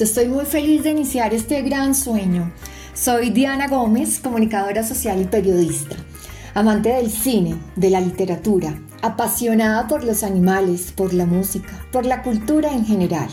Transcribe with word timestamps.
estoy 0.00 0.28
muy 0.28 0.44
feliz 0.44 0.84
de 0.84 0.90
iniciar 0.90 1.34
este 1.34 1.62
gran 1.62 1.94
sueño. 1.94 2.52
Soy 2.94 3.30
Diana 3.30 3.68
Gómez, 3.68 4.20
comunicadora 4.20 4.82
social 4.82 5.20
y 5.20 5.24
periodista, 5.24 5.96
amante 6.54 6.90
del 6.90 7.10
cine, 7.10 7.56
de 7.76 7.90
la 7.90 8.00
literatura, 8.00 8.78
apasionada 9.02 9.88
por 9.88 10.04
los 10.04 10.22
animales, 10.22 10.92
por 10.94 11.14
la 11.14 11.26
música, 11.26 11.84
por 11.90 12.06
la 12.06 12.22
cultura 12.22 12.72
en 12.72 12.84
general. 12.86 13.28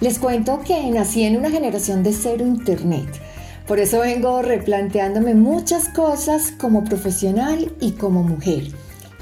Les 0.00 0.18
cuento 0.18 0.60
que 0.60 0.90
nací 0.90 1.24
en 1.24 1.36
una 1.36 1.50
generación 1.50 2.02
de 2.02 2.12
cero 2.12 2.46
internet. 2.46 3.08
Por 3.66 3.78
eso 3.78 4.00
vengo 4.00 4.42
replanteándome 4.42 5.34
muchas 5.34 5.88
cosas 5.88 6.52
como 6.58 6.84
profesional 6.84 7.72
y 7.80 7.92
como 7.92 8.22
mujer. 8.22 8.64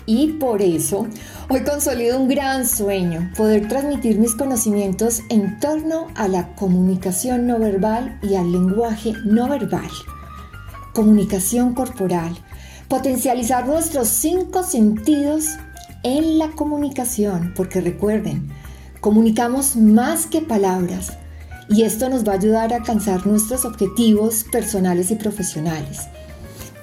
Y 0.07 0.33
por 0.33 0.63
eso 0.63 1.07
hoy 1.53 1.65
consolido 1.65 2.19
un 2.19 2.29
gran 2.29 2.67
sueño, 2.67 3.31
poder 3.37 3.69
transmitir 3.69 4.19
mis 4.19 4.35
conocimientos 4.35 5.21
en 5.29 5.61
torno 5.61 6.07
a 6.15 6.27
la 6.27 6.55
comunicación 6.55 7.47
no 7.47 7.59
verbal 7.59 8.19
y 8.23 8.37
al 8.37 8.51
lenguaje 8.51 9.13
no 9.27 9.51
verbal. 9.51 9.91
Comunicación 10.95 11.75
corporal, 11.75 12.35
potencializar 12.89 13.67
nuestros 13.67 14.09
cinco 14.09 14.63
sentidos 14.63 15.45
en 16.03 16.39
la 16.39 16.49
comunicación, 16.53 17.53
porque 17.55 17.83
recuerden, 17.83 18.49
comunicamos 19.03 19.77
más 19.77 20.25
que 20.25 20.41
palabras 20.41 21.19
y 21.69 21.83
esto 21.83 22.09
nos 22.09 22.27
va 22.27 22.33
a 22.33 22.37
ayudar 22.37 22.73
a 22.73 22.77
alcanzar 22.77 23.27
nuestros 23.27 23.67
objetivos 23.67 24.47
personales 24.51 25.11
y 25.11 25.17
profesionales 25.17 26.01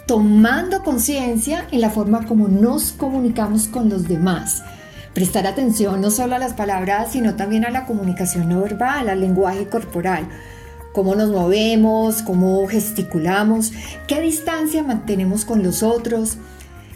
tomando 0.09 0.81
conciencia 0.81 1.67
en 1.69 1.81
la 1.81 1.91
forma 1.91 2.25
como 2.25 2.47
nos 2.47 2.93
comunicamos 2.93 3.67
con 3.67 3.89
los 3.89 4.07
demás. 4.07 4.63
Prestar 5.13 5.45
atención 5.45 6.01
no 6.01 6.09
solo 6.09 6.33
a 6.33 6.39
las 6.39 6.53
palabras, 6.53 7.11
sino 7.11 7.35
también 7.35 7.63
a 7.63 7.69
la 7.69 7.85
comunicación 7.85 8.49
no 8.49 8.59
verbal, 8.61 9.07
al 9.07 9.21
lenguaje 9.21 9.67
corporal. 9.67 10.27
Cómo 10.93 11.13
nos 11.13 11.29
movemos, 11.29 12.23
cómo 12.23 12.67
gesticulamos, 12.67 13.71
qué 14.07 14.19
distancia 14.19 14.81
mantenemos 14.81 15.45
con 15.45 15.61
los 15.61 15.83
otros. 15.83 16.39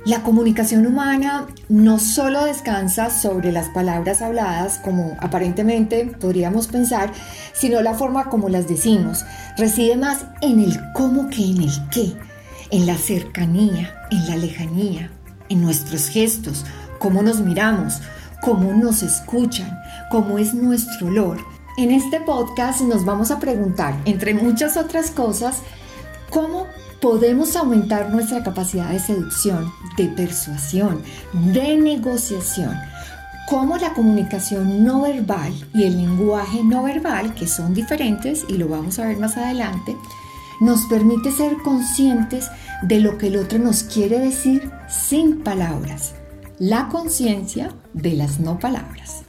La 0.05 0.23
comunicación 0.23 0.88
humana 0.88 1.45
no 1.70 2.00
solo 2.00 2.45
descansa 2.45 3.11
sobre 3.11 3.52
las 3.52 3.70
palabras 3.70 4.23
habladas, 4.23 4.80
como 4.83 5.16
aparentemente 5.20 6.08
podríamos 6.20 6.66
pensar, 6.66 7.11
sino 7.53 7.83
la 7.83 7.94
forma 7.94 8.31
como 8.31 8.50
las 8.50 8.67
decimos. 8.67 9.23
Reside 9.55 9.98
más 9.98 10.25
en 10.42 10.59
el 10.61 10.80
cómo 10.94 11.30
que 11.30 11.44
en 11.44 11.61
el 11.61 11.89
qué 11.92 12.33
en 12.74 12.88
la 12.88 12.98
cercanía, 12.98 13.94
en 14.10 14.28
la 14.28 14.36
lejanía, 14.36 15.12
en 15.48 15.62
nuestros 15.62 16.08
gestos, 16.08 16.66
cómo 16.98 17.22
nos 17.22 17.40
miramos, 17.40 18.00
cómo 18.42 18.74
nos 18.74 19.04
escuchan, 19.04 19.80
cómo 20.10 20.40
es 20.40 20.56
nuestro 20.56 21.06
olor. 21.06 21.38
En 21.78 21.92
este 21.92 22.20
podcast 22.20 22.82
nos 22.82 23.06
vamos 23.06 23.30
a 23.30 23.38
preguntar, 23.38 23.96
entre 24.06 24.34
muchas 24.34 24.76
otras 24.76 25.12
cosas, 25.12 25.58
cómo 26.32 26.66
podemos 27.00 27.56
aumentar 27.56 28.10
nuestra 28.10 28.44
capacidad 28.44 28.90
de 28.90 29.00
seducción, 29.00 29.72
de 29.96 30.08
persuasión, 30.08 31.04
de 31.32 31.78
negociación, 31.78 32.76
cómo 33.52 33.78
la 33.78 33.94
comunicación 33.94 34.84
no 34.84 35.02
verbal 35.02 35.54
y 35.76 35.84
el 35.84 35.98
lenguaje 35.98 36.64
no 36.64 36.82
verbal, 36.82 37.36
que 37.36 37.46
son 37.46 37.76
diferentes 37.76 38.44
y 38.50 38.58
lo 38.58 38.68
vamos 38.68 38.98
a 38.98 39.06
ver 39.06 39.18
más 39.18 39.38
adelante, 39.38 39.96
nos 40.60 40.86
permite 40.86 41.32
ser 41.32 41.58
conscientes 41.58 42.50
de 42.84 43.00
lo 43.00 43.17
que 43.17 43.28
el 43.28 43.38
otro 43.38 43.59
nos 43.59 43.84
quiere 43.84 44.20
decir 44.20 44.70
sin 44.89 45.42
palabras. 45.42 46.16
La 46.60 46.89
conciencia 46.89 47.71
de 47.94 48.14
las 48.14 48.39
no 48.39 48.60
palabras. 48.60 49.23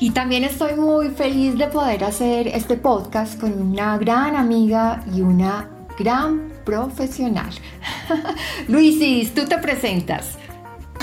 Y 0.00 0.10
también 0.10 0.44
estoy 0.44 0.74
muy 0.74 1.10
feliz 1.10 1.56
de 1.56 1.66
poder 1.68 2.04
hacer 2.04 2.48
este 2.48 2.76
podcast 2.76 3.40
con 3.40 3.60
una 3.60 3.98
gran 3.98 4.36
amiga 4.36 5.04
y 5.14 5.20
una 5.22 5.70
gran 5.98 6.52
profesional. 6.64 7.50
Luisis, 8.68 9.34
tú 9.34 9.44
te 9.46 9.58
presentas. 9.58 10.38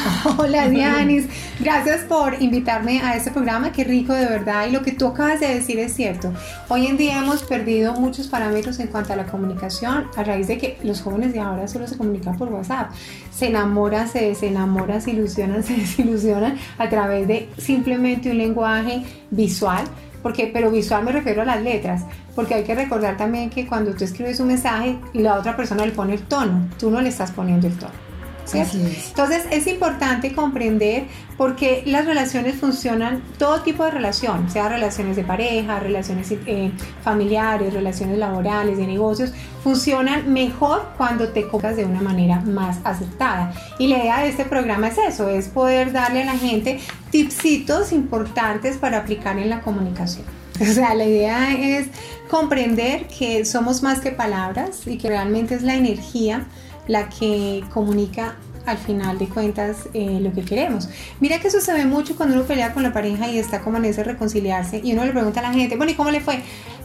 Hola 0.37 0.67
Dianis, 0.67 1.27
gracias 1.59 2.03
por 2.03 2.41
invitarme 2.41 3.01
a 3.01 3.15
este 3.15 3.31
programa, 3.31 3.71
qué 3.71 3.83
rico 3.83 4.13
de 4.13 4.25
verdad 4.25 4.67
y 4.67 4.71
lo 4.71 4.81
que 4.81 4.91
tú 4.91 5.07
acabas 5.07 5.39
de 5.39 5.47
decir 5.47 5.79
es 5.79 5.93
cierto. 5.93 6.31
Hoy 6.69 6.85
en 6.85 6.97
día 6.97 7.19
hemos 7.19 7.43
perdido 7.43 7.93
muchos 7.93 8.27
parámetros 8.27 8.79
en 8.79 8.87
cuanto 8.87 9.13
a 9.13 9.15
la 9.15 9.25
comunicación 9.25 10.05
a 10.15 10.23
raíz 10.23 10.47
de 10.47 10.57
que 10.57 10.77
los 10.83 11.01
jóvenes 11.01 11.33
de 11.33 11.39
ahora 11.39 11.67
solo 11.67 11.87
se 11.87 11.97
comunican 11.97 12.37
por 12.37 12.49
WhatsApp. 12.49 12.91
Se 13.31 13.47
enamoran, 13.47 14.07
se 14.07 14.25
desenamoran, 14.25 15.01
se 15.01 15.11
ilusionan, 15.11 15.63
se 15.63 15.75
desilusionan 15.75 16.57
a 16.77 16.89
través 16.89 17.27
de 17.27 17.49
simplemente 17.57 18.29
un 18.29 18.37
lenguaje 18.37 19.03
visual. 19.31 19.85
Porque, 20.21 20.49
pero 20.51 20.71
visual 20.71 21.03
me 21.03 21.11
refiero 21.11 21.43
a 21.43 21.45
las 21.45 21.61
letras, 21.61 22.03
porque 22.33 22.55
hay 22.55 22.63
que 22.63 22.73
recordar 22.73 23.15
también 23.15 23.51
que 23.51 23.67
cuando 23.67 23.93
tú 23.93 24.03
escribes 24.03 24.39
un 24.39 24.47
mensaje, 24.47 24.97
la 25.13 25.35
otra 25.35 25.55
persona 25.55 25.85
le 25.85 25.91
pone 25.91 26.15
el 26.15 26.21
tono, 26.23 26.67
tú 26.79 26.89
no 26.89 26.99
le 26.99 27.09
estás 27.09 27.29
poniendo 27.29 27.67
el 27.67 27.77
tono. 27.77 28.14
Entonces 28.53 29.45
es 29.51 29.67
importante 29.67 30.33
comprender 30.33 31.07
por 31.37 31.55
qué 31.55 31.83
las 31.85 32.05
relaciones 32.05 32.55
funcionan, 32.55 33.21
todo 33.37 33.61
tipo 33.61 33.83
de 33.83 33.91
relación, 33.91 34.49
sea 34.49 34.69
relaciones 34.69 35.15
de 35.15 35.23
pareja, 35.23 35.79
relaciones 35.79 36.31
eh, 36.31 36.71
familiares, 37.03 37.73
relaciones 37.73 38.17
laborales, 38.17 38.77
de 38.77 38.87
negocios, 38.87 39.33
funcionan 39.63 40.31
mejor 40.31 40.93
cuando 40.97 41.29
te 41.29 41.41
comunicas 41.47 41.77
de 41.77 41.85
una 41.85 42.01
manera 42.01 42.41
más 42.41 42.77
aceptada. 42.83 43.53
Y 43.79 43.87
la 43.87 43.97
idea 43.97 44.19
de 44.21 44.29
este 44.29 44.45
programa 44.45 44.89
es 44.89 44.97
eso, 44.97 45.29
es 45.29 45.47
poder 45.47 45.91
darle 45.91 46.23
a 46.23 46.25
la 46.25 46.37
gente 46.37 46.79
tipsitos 47.11 47.91
importantes 47.91 48.77
para 48.77 48.99
aplicar 48.99 49.37
en 49.37 49.49
la 49.49 49.61
comunicación. 49.61 50.25
O 50.61 50.65
sea, 50.65 50.95
la 50.95 51.03
idea 51.03 51.53
es 51.53 51.87
comprender 52.29 53.07
que 53.07 53.43
somos 53.43 53.83
más 53.83 53.99
que 53.99 54.11
palabras 54.11 54.87
y 54.87 54.97
que 54.97 55.09
realmente 55.09 55.55
es 55.55 55.63
la 55.63 55.75
energía 55.75 56.45
la 56.87 57.09
que 57.09 57.63
comunica 57.73 58.35
al 58.65 58.77
final 58.77 59.17
de 59.17 59.27
cuentas 59.27 59.89
eh, 59.93 60.19
lo 60.21 60.33
que 60.33 60.43
queremos. 60.43 60.89
Mira 61.19 61.39
que 61.39 61.49
eso 61.49 61.61
se 61.61 61.73
ve 61.73 61.85
mucho 61.85 62.15
cuando 62.15 62.35
uno 62.35 62.45
pelea 62.45 62.73
con 62.73 62.83
la 62.83 62.93
pareja 62.93 63.27
y 63.29 63.37
está 63.37 63.61
como 63.61 63.77
en 63.77 63.85
ese 63.85 64.03
reconciliarse 64.03 64.81
y 64.83 64.93
uno 64.93 65.05
le 65.05 65.11
pregunta 65.11 65.39
a 65.39 65.43
la 65.43 65.53
gente, 65.53 65.75
bueno, 65.77 65.91
¿y 65.91 65.95
cómo 65.95 66.11
le 66.11 66.21
fue? 66.21 66.41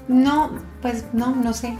No, 0.08 0.50
pues 0.82 1.06
no, 1.12 1.34
no 1.34 1.54
sé 1.54 1.76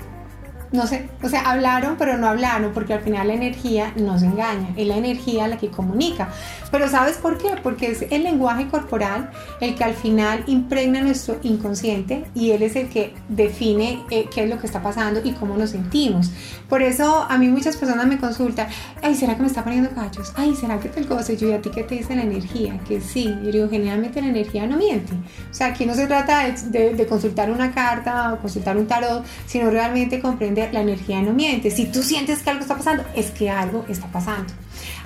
no 0.72 0.86
sé, 0.86 1.08
o 1.22 1.28
sea, 1.28 1.42
hablaron 1.50 1.96
pero 1.98 2.16
no 2.16 2.28
hablaron 2.28 2.72
porque 2.72 2.94
al 2.94 3.00
final 3.00 3.28
la 3.28 3.34
energía 3.34 3.92
nos 3.96 4.22
engaña, 4.22 4.68
es 4.76 4.86
la 4.86 4.96
energía 4.96 5.48
la 5.48 5.58
que 5.58 5.68
comunica. 5.68 6.28
Pero 6.70 6.88
¿sabes 6.88 7.16
por 7.16 7.38
qué? 7.38 7.56
Porque 7.62 7.90
es 7.90 8.06
el 8.10 8.22
lenguaje 8.22 8.68
corporal 8.68 9.30
el 9.60 9.74
que 9.74 9.82
al 9.82 9.94
final 9.94 10.44
impregna 10.46 11.00
nuestro 11.00 11.38
inconsciente 11.42 12.24
y 12.34 12.52
él 12.52 12.62
es 12.62 12.76
el 12.76 12.88
que 12.88 13.12
define 13.28 14.04
eh, 14.10 14.28
qué 14.32 14.44
es 14.44 14.50
lo 14.50 14.60
que 14.60 14.66
está 14.66 14.80
pasando 14.80 15.20
y 15.24 15.32
cómo 15.32 15.56
nos 15.56 15.70
sentimos. 15.70 16.30
Por 16.68 16.82
eso 16.82 17.26
a 17.28 17.36
mí 17.36 17.48
muchas 17.48 17.76
personas 17.76 18.06
me 18.06 18.18
consultan, 18.18 18.68
ay, 19.02 19.16
¿será 19.16 19.34
que 19.34 19.42
me 19.42 19.48
está 19.48 19.64
poniendo 19.64 19.90
cachos? 19.90 20.32
Ay, 20.36 20.54
¿será 20.54 20.78
que 20.78 20.88
te 20.88 21.04
cosa? 21.04 21.32
Yo, 21.32 21.48
¿y 21.48 21.52
a 21.52 21.60
ti 21.60 21.70
qué 21.70 21.82
te 21.82 21.96
dice 21.96 22.14
la 22.14 22.22
energía? 22.22 22.78
Que 22.86 23.00
sí, 23.00 23.34
yo 23.42 23.50
digo, 23.50 23.68
generalmente 23.68 24.20
la 24.20 24.28
energía 24.28 24.66
no 24.66 24.76
miente. 24.76 25.12
O 25.50 25.54
sea, 25.54 25.68
aquí 25.68 25.84
no 25.84 25.94
se 25.94 26.06
trata 26.06 26.44
de, 26.48 26.94
de 26.94 27.06
consultar 27.06 27.50
una 27.50 27.72
carta 27.72 28.34
o 28.34 28.38
consultar 28.38 28.76
un 28.76 28.86
tarot, 28.86 29.24
sino 29.46 29.70
realmente 29.70 30.20
comprender 30.20 30.59
la 30.72 30.80
energía 30.80 31.22
no 31.22 31.32
miente. 31.32 31.70
Si 31.70 31.86
tú 31.86 32.02
sientes 32.02 32.42
que 32.42 32.50
algo 32.50 32.62
está 32.62 32.76
pasando, 32.76 33.04
es 33.14 33.30
que 33.30 33.50
algo 33.50 33.84
está 33.88 34.06
pasando. 34.08 34.52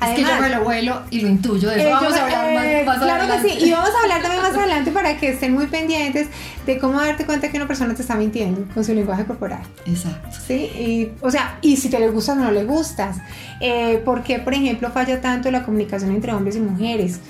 es 0.03 0.15
que 0.15 0.23
yo 0.23 0.41
me 0.41 0.49
lo 0.49 0.65
vuelo 0.65 1.03
y 1.11 1.21
lo 1.21 1.29
intuyo. 1.29 1.71
De 1.71 1.81
eso 1.81 1.91
vamos 1.91 2.15
a 2.15 2.25
hablar 2.25 2.55
más, 2.55 2.65
eh, 2.65 2.85
Claro 2.85 3.43
que 3.43 3.49
sí. 3.49 3.65
Y 3.65 3.71
vamos 3.73 3.91
a 3.91 4.03
hablar 4.03 4.23
también 4.23 4.43
más 4.43 4.55
adelante 4.55 4.91
para 4.91 5.17
que 5.17 5.31
estén 5.31 5.55
muy 5.55 5.67
pendientes 5.67 6.29
de 6.67 6.79
cómo 6.79 7.01
darte 7.01 7.27
cuenta 7.27 7.51
que 7.51 7.57
una 7.57 7.67
persona 7.67 7.95
te 7.95 8.03
está 8.03 8.15
mintiendo 8.17 8.67
con 8.73 8.85
su 8.85 8.95
lenguaje 8.95 9.25
corporal. 9.25 9.63
Exacto. 9.87 10.37
Sí. 10.47 10.55
Y, 10.55 11.13
o 11.21 11.31
sea, 11.31 11.59
y 11.61 11.77
si 11.77 11.89
te 11.89 11.99
le 11.99 12.11
gustas 12.11 12.37
o 12.37 12.41
no 12.41 12.51
le 12.51 12.65
gustas. 12.65 13.17
Eh, 13.61 14.03
¿Por 14.05 14.23
qué, 14.23 14.39
por 14.39 14.55
ejemplo, 14.55 14.91
falla 14.91 15.21
tanto 15.21 15.51
la 15.51 15.65
comunicación 15.65 16.11
entre 16.11 16.33
hombres 16.33 16.57
y 16.57 16.61
mujeres? 16.61 17.21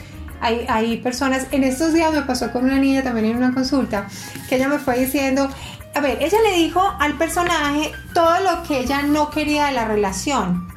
Hay, 0.41 0.67
hay, 0.69 0.99
personas, 0.99 1.47
en 1.53 1.65
estos 1.65 1.95
días 1.95 2.13
me 2.13 2.23
pasó 2.23 2.53
con 2.53 2.65
una 2.65 2.79
niña 2.79 3.03
también 3.03 3.27
en 3.27 3.37
una 3.37 3.55
consulta, 3.55 4.09
que 4.49 4.57
ella 4.57 4.69
me 4.69 4.79
fue 4.79 4.99
diciendo, 4.99 5.49
a 5.95 6.01
ver, 6.01 6.19
ella 6.21 6.39
le 6.43 6.57
dijo 6.57 6.83
al 6.99 7.17
personaje 7.17 7.93
todo 8.13 8.41
lo 8.41 8.63
que 8.65 8.81
ella 8.81 9.03
no 9.03 9.31
quería 9.31 9.67
de 9.67 9.73
la 9.73 9.87
relación. 9.87 10.69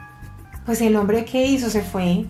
Pues 0.66 0.82
el 0.82 0.96
hombre 0.96 1.26
que 1.26 1.46
hizo 1.46 1.70
se 1.70 1.82
fue 1.82 2.26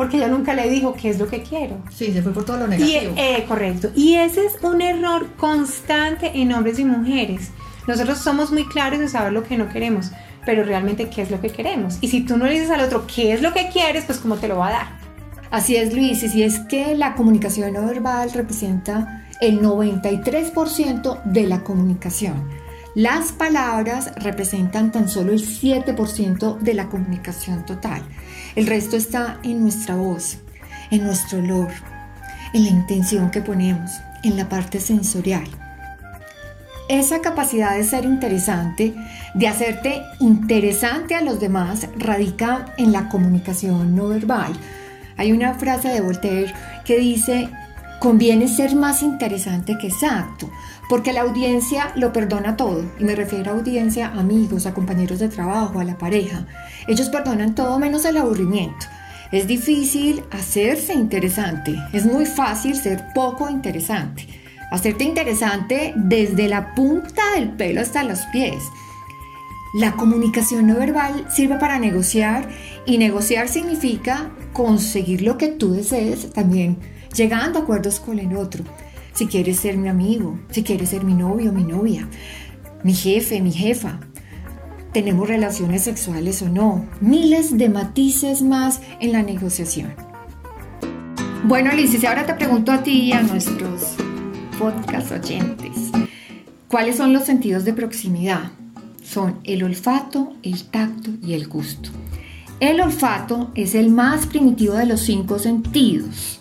porque 0.00 0.16
ella 0.16 0.28
nunca 0.28 0.54
le 0.54 0.70
dijo 0.70 0.94
qué 0.94 1.10
es 1.10 1.18
lo 1.18 1.28
que 1.28 1.42
quiero. 1.42 1.76
Sí, 1.90 2.10
se 2.10 2.22
fue 2.22 2.32
por 2.32 2.46
todo 2.46 2.56
lo 2.56 2.66
negativo. 2.66 3.12
Y, 3.14 3.20
eh, 3.20 3.44
correcto. 3.46 3.90
Y 3.94 4.14
ese 4.14 4.46
es 4.46 4.54
un 4.62 4.80
error 4.80 5.28
constante 5.36 6.30
en 6.40 6.54
hombres 6.54 6.78
y 6.78 6.86
mujeres. 6.86 7.50
Nosotros 7.86 8.16
somos 8.16 8.50
muy 8.50 8.66
claros 8.66 8.98
en 8.98 9.10
saber 9.10 9.34
lo 9.34 9.42
que 9.42 9.58
no 9.58 9.68
queremos, 9.68 10.10
pero 10.46 10.64
realmente 10.64 11.10
qué 11.10 11.20
es 11.20 11.30
lo 11.30 11.42
que 11.42 11.50
queremos. 11.50 11.98
Y 12.00 12.08
si 12.08 12.22
tú 12.22 12.38
no 12.38 12.46
le 12.46 12.52
dices 12.52 12.70
al 12.70 12.80
otro 12.80 13.06
qué 13.06 13.34
es 13.34 13.42
lo 13.42 13.52
que 13.52 13.68
quieres, 13.68 14.06
pues 14.06 14.16
cómo 14.16 14.36
te 14.36 14.48
lo 14.48 14.56
va 14.56 14.68
a 14.68 14.72
dar. 14.72 14.86
Así 15.50 15.76
es, 15.76 15.92
Luis. 15.92 16.22
Y 16.22 16.30
si 16.30 16.44
es 16.44 16.60
que 16.60 16.94
la 16.94 17.14
comunicación 17.14 17.70
no 17.74 17.86
verbal 17.86 18.32
representa 18.32 19.19
el 19.40 19.60
93% 19.60 21.22
de 21.24 21.46
la 21.46 21.64
comunicación. 21.64 22.48
Las 22.94 23.30
palabras 23.32 24.12
representan 24.16 24.90
tan 24.90 25.08
solo 25.08 25.32
el 25.32 25.40
7% 25.40 26.58
de 26.58 26.74
la 26.74 26.88
comunicación 26.88 27.64
total. 27.64 28.02
El 28.56 28.66
resto 28.66 28.96
está 28.96 29.38
en 29.44 29.62
nuestra 29.62 29.94
voz, 29.94 30.38
en 30.90 31.04
nuestro 31.04 31.38
olor, 31.38 31.68
en 32.52 32.64
la 32.64 32.70
intención 32.70 33.30
que 33.30 33.42
ponemos, 33.42 33.92
en 34.24 34.36
la 34.36 34.48
parte 34.48 34.80
sensorial. 34.80 35.44
esa 36.88 37.20
capacidad 37.20 37.76
de 37.76 37.84
ser 37.84 38.04
interesante, 38.04 38.92
de 39.34 39.46
hacerte 39.46 40.02
interesante 40.18 41.14
a 41.14 41.20
los 41.20 41.38
demás, 41.38 41.86
radica 41.96 42.74
en 42.78 42.90
la 42.90 43.08
comunicación 43.08 43.94
no 43.94 44.08
verbal. 44.08 44.52
Hay 45.16 45.30
una 45.30 45.54
frase 45.54 45.88
de 45.88 46.00
Voltaire 46.00 46.52
que 46.84 46.98
dice, 46.98 47.48
conviene 48.00 48.48
ser 48.48 48.74
más 48.74 49.02
interesante 49.02 49.78
que 49.78 49.86
exacto, 49.86 50.50
porque 50.88 51.12
la 51.12 51.20
audiencia 51.20 51.92
lo 51.94 52.12
perdona 52.12 52.56
todo, 52.56 52.84
y 52.98 53.04
me 53.04 53.14
refiero 53.14 53.52
a 53.52 53.54
audiencia, 53.54 54.08
amigos, 54.08 54.66
a 54.66 54.74
compañeros 54.74 55.20
de 55.20 55.28
trabajo, 55.28 55.78
a 55.78 55.84
la 55.84 55.96
pareja. 55.96 56.46
Ellos 56.88 57.08
perdonan 57.10 57.54
todo 57.54 57.78
menos 57.78 58.04
el 58.04 58.16
aburrimiento. 58.16 58.86
Es 59.30 59.46
difícil 59.46 60.24
hacerse 60.32 60.94
interesante, 60.94 61.76
es 61.92 62.04
muy 62.04 62.26
fácil 62.26 62.74
ser 62.74 63.04
poco 63.14 63.48
interesante 63.48 64.26
hacerte 64.70 65.04
interesante 65.04 65.92
desde 65.96 66.48
la 66.48 66.74
punta 66.74 67.22
del 67.34 67.50
pelo 67.50 67.80
hasta 67.80 68.04
los 68.04 68.20
pies. 68.32 68.62
La 69.74 69.92
comunicación 69.92 70.66
no 70.66 70.76
verbal 70.76 71.26
sirve 71.30 71.56
para 71.56 71.78
negociar 71.78 72.48
y 72.86 72.98
negociar 72.98 73.48
significa 73.48 74.30
conseguir 74.52 75.22
lo 75.22 75.38
que 75.38 75.48
tú 75.48 75.72
desees 75.72 76.32
también 76.32 76.78
llegando 77.14 77.58
a 77.58 77.62
acuerdos 77.62 78.00
con 78.00 78.18
el 78.18 78.36
otro. 78.36 78.64
Si 79.12 79.26
quieres 79.26 79.58
ser 79.58 79.76
mi 79.76 79.88
amigo, 79.88 80.38
si 80.50 80.62
quieres 80.62 80.90
ser 80.90 81.04
mi 81.04 81.14
novio, 81.14 81.52
mi 81.52 81.64
novia, 81.64 82.08
mi 82.84 82.94
jefe, 82.94 83.40
mi 83.40 83.52
jefa, 83.52 84.00
tenemos 84.92 85.28
relaciones 85.28 85.82
sexuales 85.82 86.42
o 86.42 86.48
no, 86.48 86.86
miles 87.00 87.56
de 87.56 87.68
matices 87.68 88.42
más 88.42 88.80
en 89.00 89.12
la 89.12 89.22
negociación. 89.22 89.92
Bueno, 91.44 91.72
Liz, 91.72 92.04
ahora 92.04 92.26
te 92.26 92.34
pregunto 92.34 92.72
a 92.72 92.82
ti 92.82 93.02
y 93.02 93.12
a 93.12 93.22
nuestros 93.22 93.94
podcast 94.58 95.10
oyentes. 95.12 95.90
¿Cuáles 96.68 96.96
son 96.96 97.12
los 97.12 97.24
sentidos 97.24 97.64
de 97.64 97.72
proximidad? 97.72 98.52
Son 99.02 99.40
el 99.44 99.64
olfato, 99.64 100.34
el 100.42 100.64
tacto 100.64 101.10
y 101.22 101.32
el 101.32 101.48
gusto. 101.48 101.90
El 102.60 102.80
olfato 102.80 103.50
es 103.54 103.74
el 103.74 103.90
más 103.90 104.26
primitivo 104.26 104.74
de 104.74 104.86
los 104.86 105.00
cinco 105.00 105.38
sentidos. 105.38 106.39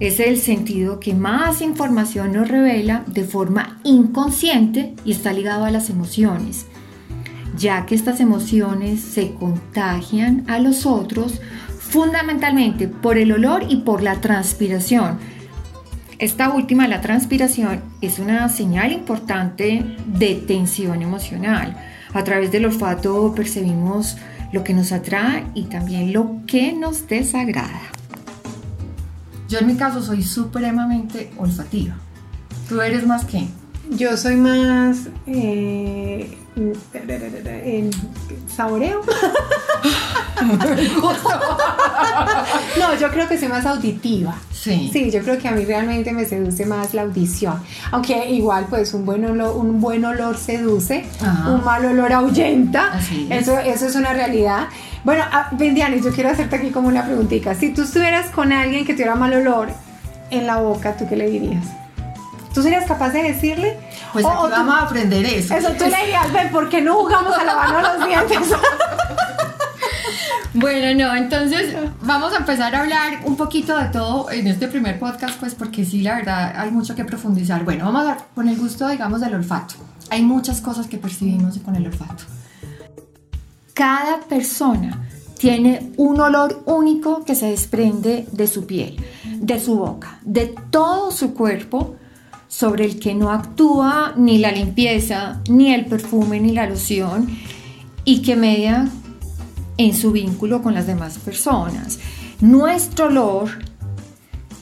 Es 0.00 0.20
el 0.20 0.38
sentido 0.38 1.00
que 1.00 1.14
más 1.14 1.60
información 1.60 2.32
nos 2.32 2.48
revela 2.48 3.04
de 3.06 3.24
forma 3.24 3.80
inconsciente 3.82 4.94
y 5.04 5.12
está 5.12 5.32
ligado 5.32 5.64
a 5.64 5.70
las 5.70 5.90
emociones, 5.90 6.66
ya 7.56 7.84
que 7.84 7.94
estas 7.94 8.20
emociones 8.20 9.00
se 9.00 9.34
contagian 9.34 10.44
a 10.48 10.60
los 10.60 10.86
otros 10.86 11.40
fundamentalmente 11.78 12.86
por 12.86 13.18
el 13.18 13.32
olor 13.32 13.64
y 13.68 13.76
por 13.76 14.02
la 14.02 14.20
transpiración, 14.20 15.18
esta 16.18 16.52
última, 16.52 16.88
la 16.88 17.00
transpiración, 17.00 17.80
es 18.00 18.18
una 18.18 18.48
señal 18.48 18.90
importante 18.90 19.84
de 20.06 20.34
tensión 20.34 21.00
emocional. 21.00 21.76
A 22.12 22.24
través 22.24 22.50
del 22.50 22.66
olfato 22.66 23.32
percibimos 23.36 24.16
lo 24.50 24.64
que 24.64 24.74
nos 24.74 24.90
atrae 24.90 25.44
y 25.54 25.66
también 25.66 26.12
lo 26.12 26.40
que 26.44 26.72
nos 26.72 27.06
desagrada. 27.06 27.97
Yo 29.48 29.58
en 29.58 29.66
mi 29.66 29.76
caso 29.76 30.02
soy 30.02 30.22
supremamente 30.22 31.32
olfativa. 31.38 31.94
¿Tú 32.68 32.80
eres 32.82 33.06
más 33.06 33.24
qué? 33.24 33.48
Yo 33.90 34.16
soy 34.16 34.36
más 34.36 35.08
eh, 35.26 36.36
saboreo. 38.54 39.00
no, 42.78 42.94
yo 42.98 43.10
creo 43.10 43.28
que 43.28 43.38
soy 43.38 43.48
más 43.48 43.66
auditiva. 43.66 44.34
Sí. 44.52 44.90
Sí, 44.92 45.10
yo 45.10 45.22
creo 45.22 45.38
que 45.38 45.48
a 45.48 45.52
mí 45.52 45.64
realmente 45.64 46.12
me 46.12 46.24
seduce 46.24 46.66
más 46.66 46.94
la 46.94 47.02
audición. 47.02 47.60
Aunque 47.90 48.30
igual, 48.30 48.66
pues 48.68 48.94
un 48.94 49.04
buen 49.04 49.24
olor, 49.24 49.56
un 49.56 49.80
buen 49.80 50.04
olor 50.04 50.36
seduce, 50.36 51.06
un 51.46 51.64
mal 51.64 51.84
olor 51.84 52.12
ahuyenta. 52.12 52.98
Eso, 53.30 53.58
eso 53.58 53.86
es 53.86 53.96
una 53.96 54.12
realidad. 54.12 54.68
Bueno, 55.04 55.24
Bendianis, 55.52 56.04
yo 56.04 56.12
quiero 56.12 56.30
hacerte 56.30 56.56
aquí 56.56 56.70
como 56.70 56.88
una 56.88 57.04
preguntita. 57.04 57.54
Si 57.54 57.72
tú 57.72 57.82
estuvieras 57.82 58.30
con 58.30 58.52
alguien 58.52 58.84
que 58.84 58.92
tuviera 58.92 59.14
mal 59.14 59.32
olor 59.32 59.68
en 60.30 60.46
la 60.46 60.58
boca, 60.58 60.96
¿tú 60.96 61.08
qué 61.08 61.16
le 61.16 61.30
dirías? 61.30 61.64
¿Tú 62.52 62.62
serías 62.62 62.84
capaz 62.86 63.10
de 63.10 63.22
decirle? 63.22 63.78
Pues 64.12 64.24
aquí 64.24 64.34
vamos 64.50 64.74
a 64.74 64.82
aprender 64.82 65.24
eso. 65.24 65.54
Eso 65.54 65.68
tú 65.78 65.84
le 65.84 65.96
dirías, 65.96 66.32
ven, 66.32 66.50
¿por 66.50 66.68
qué 66.68 66.80
no 66.80 66.94
jugamos 66.94 67.36
a 67.38 67.44
lavarnos 67.44 67.82
los 67.82 68.08
dientes? 68.08 68.38
Bueno, 70.54 71.04
no, 71.04 71.14
entonces 71.14 71.74
vamos 72.02 72.32
a 72.32 72.38
empezar 72.38 72.74
a 72.74 72.80
hablar 72.80 73.20
un 73.24 73.36
poquito 73.36 73.76
de 73.76 73.86
todo 73.86 74.30
en 74.30 74.46
este 74.46 74.66
primer 74.68 74.98
podcast, 74.98 75.38
pues 75.38 75.54
porque 75.54 75.84
sí, 75.84 76.00
la 76.00 76.16
verdad, 76.16 76.54
hay 76.56 76.70
mucho 76.70 76.94
que 76.94 77.04
profundizar. 77.04 77.64
Bueno, 77.64 77.84
vamos 77.84 78.06
a 78.06 78.16
con 78.34 78.48
el 78.48 78.56
gusto, 78.56 78.88
digamos, 78.88 79.20
del 79.20 79.34
olfato. 79.34 79.74
Hay 80.10 80.22
muchas 80.22 80.62
cosas 80.62 80.86
que 80.86 80.96
percibimos 80.96 81.58
con 81.58 81.76
el 81.76 81.86
olfato. 81.86 82.24
Cada 83.74 84.20
persona 84.20 85.06
tiene 85.38 85.92
un 85.98 86.18
olor 86.18 86.62
único 86.64 87.24
que 87.24 87.34
se 87.34 87.50
desprende 87.50 88.26
de 88.32 88.46
su 88.46 88.66
piel, 88.66 88.96
de 89.24 89.60
su 89.60 89.76
boca, 89.76 90.18
de 90.22 90.54
todo 90.70 91.10
su 91.10 91.34
cuerpo, 91.34 91.96
sobre 92.48 92.86
el 92.86 92.98
que 92.98 93.14
no 93.14 93.30
actúa 93.30 94.14
ni 94.16 94.38
la 94.38 94.50
limpieza, 94.50 95.42
ni 95.50 95.74
el 95.74 95.84
perfume, 95.84 96.40
ni 96.40 96.52
la 96.52 96.66
loción, 96.66 97.28
y 98.04 98.22
que 98.22 98.34
media 98.34 98.88
en 99.78 99.94
su 99.94 100.12
vínculo 100.12 100.62
con 100.62 100.74
las 100.74 100.86
demás 100.86 101.18
personas. 101.18 101.98
Nuestro 102.40 103.06
olor 103.06 103.48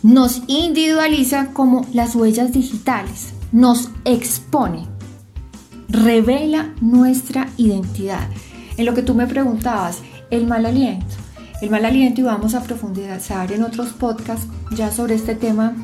nos 0.02 0.42
individualiza 0.46 1.48
como 1.52 1.86
las 1.92 2.14
huellas 2.14 2.52
digitales, 2.52 3.32
nos 3.50 3.90
expone, 4.04 4.86
revela 5.88 6.74
nuestra 6.80 7.48
identidad. 7.56 8.28
En 8.76 8.86
lo 8.86 8.94
que 8.94 9.02
tú 9.02 9.14
me 9.14 9.26
preguntabas, 9.26 9.98
el 10.30 10.46
mal 10.46 10.64
aliento. 10.66 11.16
El 11.62 11.70
mal 11.70 11.86
aliento 11.86 12.20
y 12.20 12.24
vamos 12.24 12.54
a 12.54 12.62
profundizar 12.62 13.50
en 13.50 13.62
otros 13.62 13.88
podcasts 13.88 14.46
ya 14.72 14.92
sobre 14.92 15.14
este 15.14 15.34
tema 15.34 15.74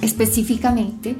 específicamente. 0.00 1.16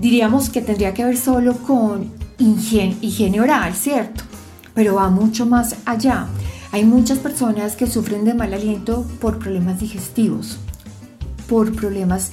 Diríamos 0.00 0.48
que 0.48 0.62
tendría 0.62 0.94
que 0.94 1.04
ver 1.04 1.18
solo 1.18 1.58
con 1.58 2.10
higiene 2.38 3.40
oral, 3.40 3.74
¿cierto? 3.74 4.29
Pero 4.74 4.94
va 4.96 5.10
mucho 5.10 5.46
más 5.46 5.76
allá. 5.84 6.26
Hay 6.72 6.84
muchas 6.84 7.18
personas 7.18 7.74
que 7.74 7.86
sufren 7.86 8.24
de 8.24 8.34
mal 8.34 8.54
aliento 8.54 9.04
por 9.20 9.38
problemas 9.38 9.80
digestivos, 9.80 10.58
por 11.48 11.74
problemas 11.74 12.30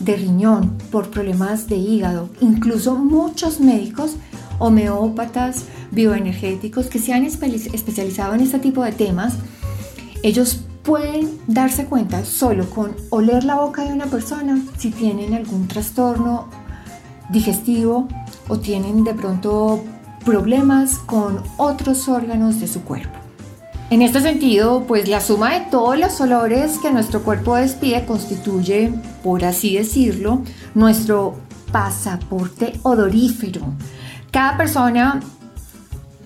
de 0.00 0.16
riñón, 0.16 0.78
por 0.90 1.10
problemas 1.10 1.68
de 1.68 1.76
hígado. 1.76 2.28
Incluso 2.40 2.96
muchos 2.96 3.60
médicos, 3.60 4.16
homeópatas, 4.58 5.64
bioenergéticos 5.90 6.86
que 6.86 6.98
se 6.98 7.12
han 7.12 7.24
especializado 7.24 8.34
en 8.34 8.40
este 8.40 8.58
tipo 8.58 8.84
de 8.84 8.92
temas, 8.92 9.34
ellos 10.22 10.60
pueden 10.82 11.38
darse 11.46 11.86
cuenta 11.86 12.24
solo 12.24 12.68
con 12.70 12.94
oler 13.10 13.44
la 13.44 13.56
boca 13.56 13.84
de 13.84 13.92
una 13.92 14.06
persona 14.06 14.60
si 14.78 14.90
tienen 14.90 15.34
algún 15.34 15.68
trastorno 15.68 16.48
digestivo 17.30 18.08
o 18.48 18.58
tienen 18.58 19.04
de 19.04 19.14
pronto 19.14 19.84
problemas 20.24 20.98
con 20.98 21.42
otros 21.56 22.08
órganos 22.08 22.60
de 22.60 22.68
su 22.68 22.82
cuerpo. 22.82 23.18
En 23.90 24.00
este 24.00 24.20
sentido, 24.20 24.84
pues 24.88 25.06
la 25.06 25.20
suma 25.20 25.52
de 25.52 25.66
todos 25.70 25.98
los 25.98 26.18
olores 26.20 26.78
que 26.78 26.90
nuestro 26.90 27.22
cuerpo 27.22 27.56
despide 27.56 28.06
constituye, 28.06 28.92
por 29.22 29.44
así 29.44 29.76
decirlo, 29.76 30.40
nuestro 30.74 31.34
pasaporte 31.72 32.78
odorífero. 32.82 33.60
Cada 34.30 34.56
persona 34.56 35.20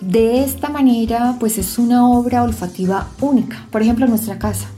de 0.01 0.45
esta 0.45 0.69
manera, 0.69 1.37
pues 1.41 1.59
es 1.59 1.79
una 1.79 2.09
obra 2.09 2.45
olfativa 2.45 3.09
única. 3.21 3.67
Por 3.73 3.83
ejemplo, 3.83 4.07
nuestra 4.07 4.39
casa. 4.39 4.69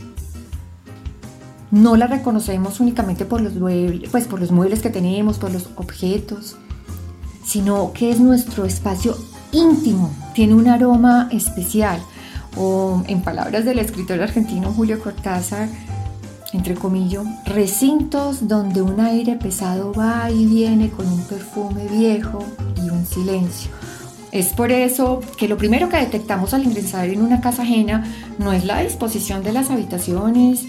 No 1.71 1.97
la 1.97 2.07
reconocemos 2.07 2.81
únicamente 2.81 3.27
por 3.27 3.43
los, 3.43 3.53
pues, 4.11 4.27
por 4.27 4.41
los 4.41 4.51
muebles 4.51 4.81
que 4.81 4.89
tenemos, 4.89 5.39
por 5.39 5.53
los 5.53 5.69
objetos, 5.77 6.57
sino 7.49 7.93
que 7.95 8.11
es 8.11 8.21
nuestro 8.21 8.67
espacio 8.67 9.17
íntimo, 9.53 10.11
tiene 10.35 10.55
un 10.55 10.69
aroma 10.69 11.29
especial. 11.33 11.99
O 12.57 13.03
en 13.07 13.23
palabras 13.23 13.65
del 13.65 13.79
escritor 13.79 14.21
argentino 14.21 14.73
Julio 14.73 15.01
Cortázar, 15.01 15.69
entre 16.53 16.75
comillas, 16.75 17.25
recintos 17.47 18.49
donde 18.49 18.83
un 18.83 19.01
aire 19.01 19.37
pesado 19.37 19.93
va 19.93 20.31
y 20.31 20.45
viene 20.45 20.91
con 20.91 21.07
un 21.07 21.23
perfume 21.23 21.87
viejo 21.89 22.45
y 22.77 22.91
un 22.91 23.07
silencio. 23.07 23.71
Es 24.31 24.49
por 24.49 24.71
eso 24.71 25.21
que 25.39 25.49
lo 25.49 25.57
primero 25.57 25.89
que 25.89 25.97
detectamos 25.97 26.53
al 26.53 26.65
ingresar 26.65 27.09
en 27.09 27.23
una 27.23 27.41
casa 27.41 27.63
ajena 27.63 28.05
no 28.39 28.53
es 28.53 28.67
la 28.67 28.83
disposición 28.83 29.43
de 29.43 29.53
las 29.53 29.71
habitaciones, 29.71 30.67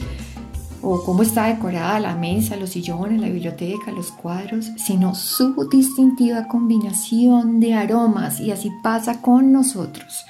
o 0.81 1.03
cómo 1.03 1.23
está 1.23 1.45
decorada 1.45 1.99
la 1.99 2.15
mesa, 2.15 2.55
los 2.55 2.71
sillones, 2.71 3.19
la 3.19 3.27
biblioteca, 3.27 3.91
los 3.91 4.11
cuadros, 4.11 4.71
sino 4.77 5.15
su 5.15 5.67
distintiva 5.69 6.47
combinación 6.47 7.59
de 7.59 7.73
aromas 7.73 8.39
y 8.39 8.51
así 8.51 8.71
pasa 8.81 9.21
con 9.21 9.51
nosotros. 9.51 10.25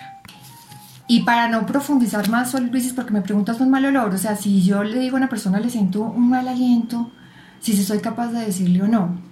Y 1.07 1.21
para 1.21 1.47
no 1.49 1.65
profundizar 1.65 2.29
más, 2.29 2.51
solo 2.51 2.67
Luis, 2.67 2.93
porque 2.93 3.11
me 3.11 3.21
preguntas 3.21 3.59
un 3.59 3.69
mal 3.69 3.85
olor, 3.85 4.13
o 4.13 4.17
sea, 4.17 4.35
si 4.35 4.61
yo 4.61 4.83
le 4.83 4.99
digo 4.99 5.15
a 5.15 5.17
una 5.17 5.29
persona 5.29 5.59
le 5.59 5.69
siento 5.69 6.03
un 6.03 6.29
mal 6.29 6.47
aliento, 6.47 7.11
si 7.59 7.75
soy 7.83 7.99
capaz 7.99 8.27
de 8.27 8.45
decirle 8.45 8.83
o 8.83 8.87
no. 8.87 9.29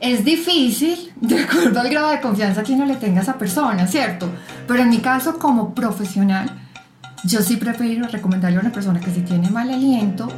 Es 0.00 0.24
difícil, 0.24 1.12
de 1.20 1.42
acuerdo 1.42 1.80
al 1.80 1.88
grado 1.88 2.10
de 2.10 2.20
confianza 2.20 2.62
que 2.62 2.72
uno 2.72 2.84
le 2.84 2.96
tenga 2.96 3.20
a 3.20 3.22
esa 3.22 3.38
persona, 3.38 3.86
¿cierto? 3.86 4.28
Pero 4.66 4.82
en 4.82 4.90
mi 4.90 4.98
caso, 4.98 5.38
como 5.38 5.74
profesional, 5.74 6.67
yo 7.24 7.42
sí 7.42 7.56
prefiero 7.56 8.06
recomendarle 8.08 8.58
a 8.58 8.60
una 8.60 8.72
persona 8.72 9.00
que 9.00 9.10
si 9.10 9.20
tiene 9.20 9.50
mal 9.50 9.70
aliento, 9.70 10.28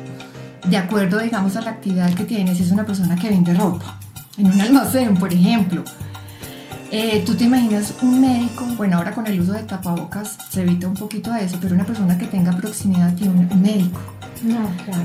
de 0.66 0.76
acuerdo, 0.76 1.18
digamos, 1.18 1.56
a 1.56 1.62
la 1.62 1.70
actividad 1.70 2.12
que 2.14 2.24
tiene, 2.24 2.54
si 2.54 2.62
es 2.62 2.70
una 2.70 2.84
persona 2.84 3.16
que 3.16 3.28
vende 3.28 3.54
ropa, 3.54 3.98
en 4.38 4.46
un 4.46 4.60
almacén, 4.60 5.16
por 5.16 5.32
ejemplo. 5.32 5.84
Eh, 6.92 7.22
Tú 7.24 7.34
te 7.34 7.44
imaginas 7.44 7.94
un 8.02 8.20
médico, 8.20 8.66
bueno, 8.76 8.96
ahora 8.96 9.12
con 9.12 9.26
el 9.26 9.40
uso 9.40 9.52
de 9.52 9.62
tapabocas 9.62 10.36
se 10.50 10.62
evita 10.62 10.88
un 10.88 10.94
poquito 10.94 11.32
de 11.32 11.44
eso, 11.44 11.56
pero 11.60 11.74
una 11.74 11.84
persona 11.86 12.18
que 12.18 12.26
tenga 12.26 12.52
proximidad 12.56 13.14
tiene 13.14 13.32
un 13.32 13.62
médico. 13.62 14.00
No, 14.42 14.68
claro. 14.84 15.04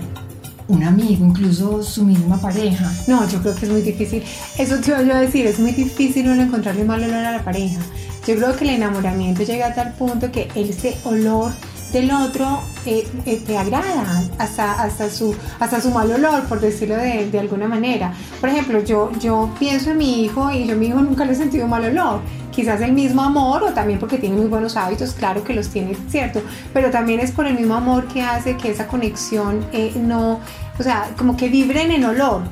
Un 0.68 0.84
amigo, 0.84 1.24
incluso 1.24 1.84
su 1.84 2.04
misma 2.04 2.42
pareja. 2.42 2.92
No, 3.08 3.28
yo 3.30 3.40
creo 3.40 3.54
que 3.54 3.66
es 3.68 3.72
muy 3.72 3.82
difícil. 3.82 4.24
Eso 4.58 4.78
te 4.78 4.90
iba 4.90 4.98
a 4.98 5.22
decir, 5.22 5.46
es 5.46 5.60
muy 5.60 5.74
difícil 5.74 6.28
uno 6.28 6.42
encontrarle 6.42 6.84
mal 6.84 7.04
olor 7.04 7.24
a 7.24 7.34
la 7.34 7.44
pareja. 7.44 7.80
Yo 8.26 8.36
creo 8.36 8.56
que 8.56 8.64
el 8.64 8.72
enamoramiento 8.72 9.44
llega 9.44 9.68
a 9.68 9.74
tal 9.74 9.94
punto 9.94 10.32
que 10.32 10.48
ese 10.56 10.98
olor 11.04 11.52
del 11.94 12.12
otro 12.12 12.60
eh, 12.86 13.08
eh, 13.26 13.42
te 13.46 13.58
agrada 13.58 14.24
hasta, 14.38 14.74
hasta, 14.74 15.10
su, 15.10 15.36
hasta 15.60 15.80
su 15.80 15.92
mal 15.92 16.12
olor, 16.12 16.44
por 16.44 16.60
decirlo 16.60 16.96
de, 16.96 17.30
de, 17.30 17.40
alguna 17.40 17.68
manera. 17.68 18.14
Por 18.42 18.50
ejemplo, 18.50 18.84
yo, 18.84 19.12
yo 19.20 19.50
pienso 19.60 19.92
en 19.92 19.98
mi 19.98 20.24
hijo 20.24 20.52
y 20.52 20.66
yo 20.66 20.74
a 20.74 20.78
mi 20.78 20.88
hijo 20.88 21.00
nunca 21.02 21.24
le 21.24 21.34
he 21.34 21.36
sentido 21.36 21.68
mal 21.68 21.86
olor. 21.86 22.20
Quizás 22.52 22.82
el 22.82 22.94
mismo 22.94 23.22
amor 23.22 23.64
o 23.64 23.74
también 23.74 24.00
porque 24.00 24.18
tiene 24.18 24.36
muy 24.38 24.48
buenos 24.48 24.76
hábitos, 24.76 25.14
claro 25.14 25.44
que 25.44 25.54
los 25.54 25.70
tiene, 25.70 25.96
cierto, 26.10 26.42
pero 26.74 26.90
también 26.90 27.20
es 27.20 27.32
por 27.32 27.48
el 27.48 27.56
mismo 27.56 27.76
amor 27.76 28.08
que 28.08 28.22
hace 28.22 28.58
que 28.58 28.72
esa 28.72 28.88
conexión 28.88 29.66
eh, 29.72 29.94
no, 29.96 30.40
o 30.80 30.84
sea, 30.84 31.12
como 31.18 31.38
que 31.38 31.50
vibren 31.50 31.92
en 31.92 32.06
olor. 32.06 32.44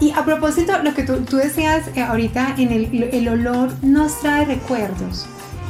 Y 0.00 0.12
a 0.12 0.24
propósito, 0.24 0.72
lo 0.82 0.92
que 0.94 1.04
tú, 1.04 1.20
tú 1.22 1.36
decías 1.36 1.84
ahorita, 1.96 2.54
en 2.58 2.72
el, 2.72 3.28
olor 3.28 3.70
nos 3.82 4.20
trae 4.20 4.44
recuerdos. 4.44 5.26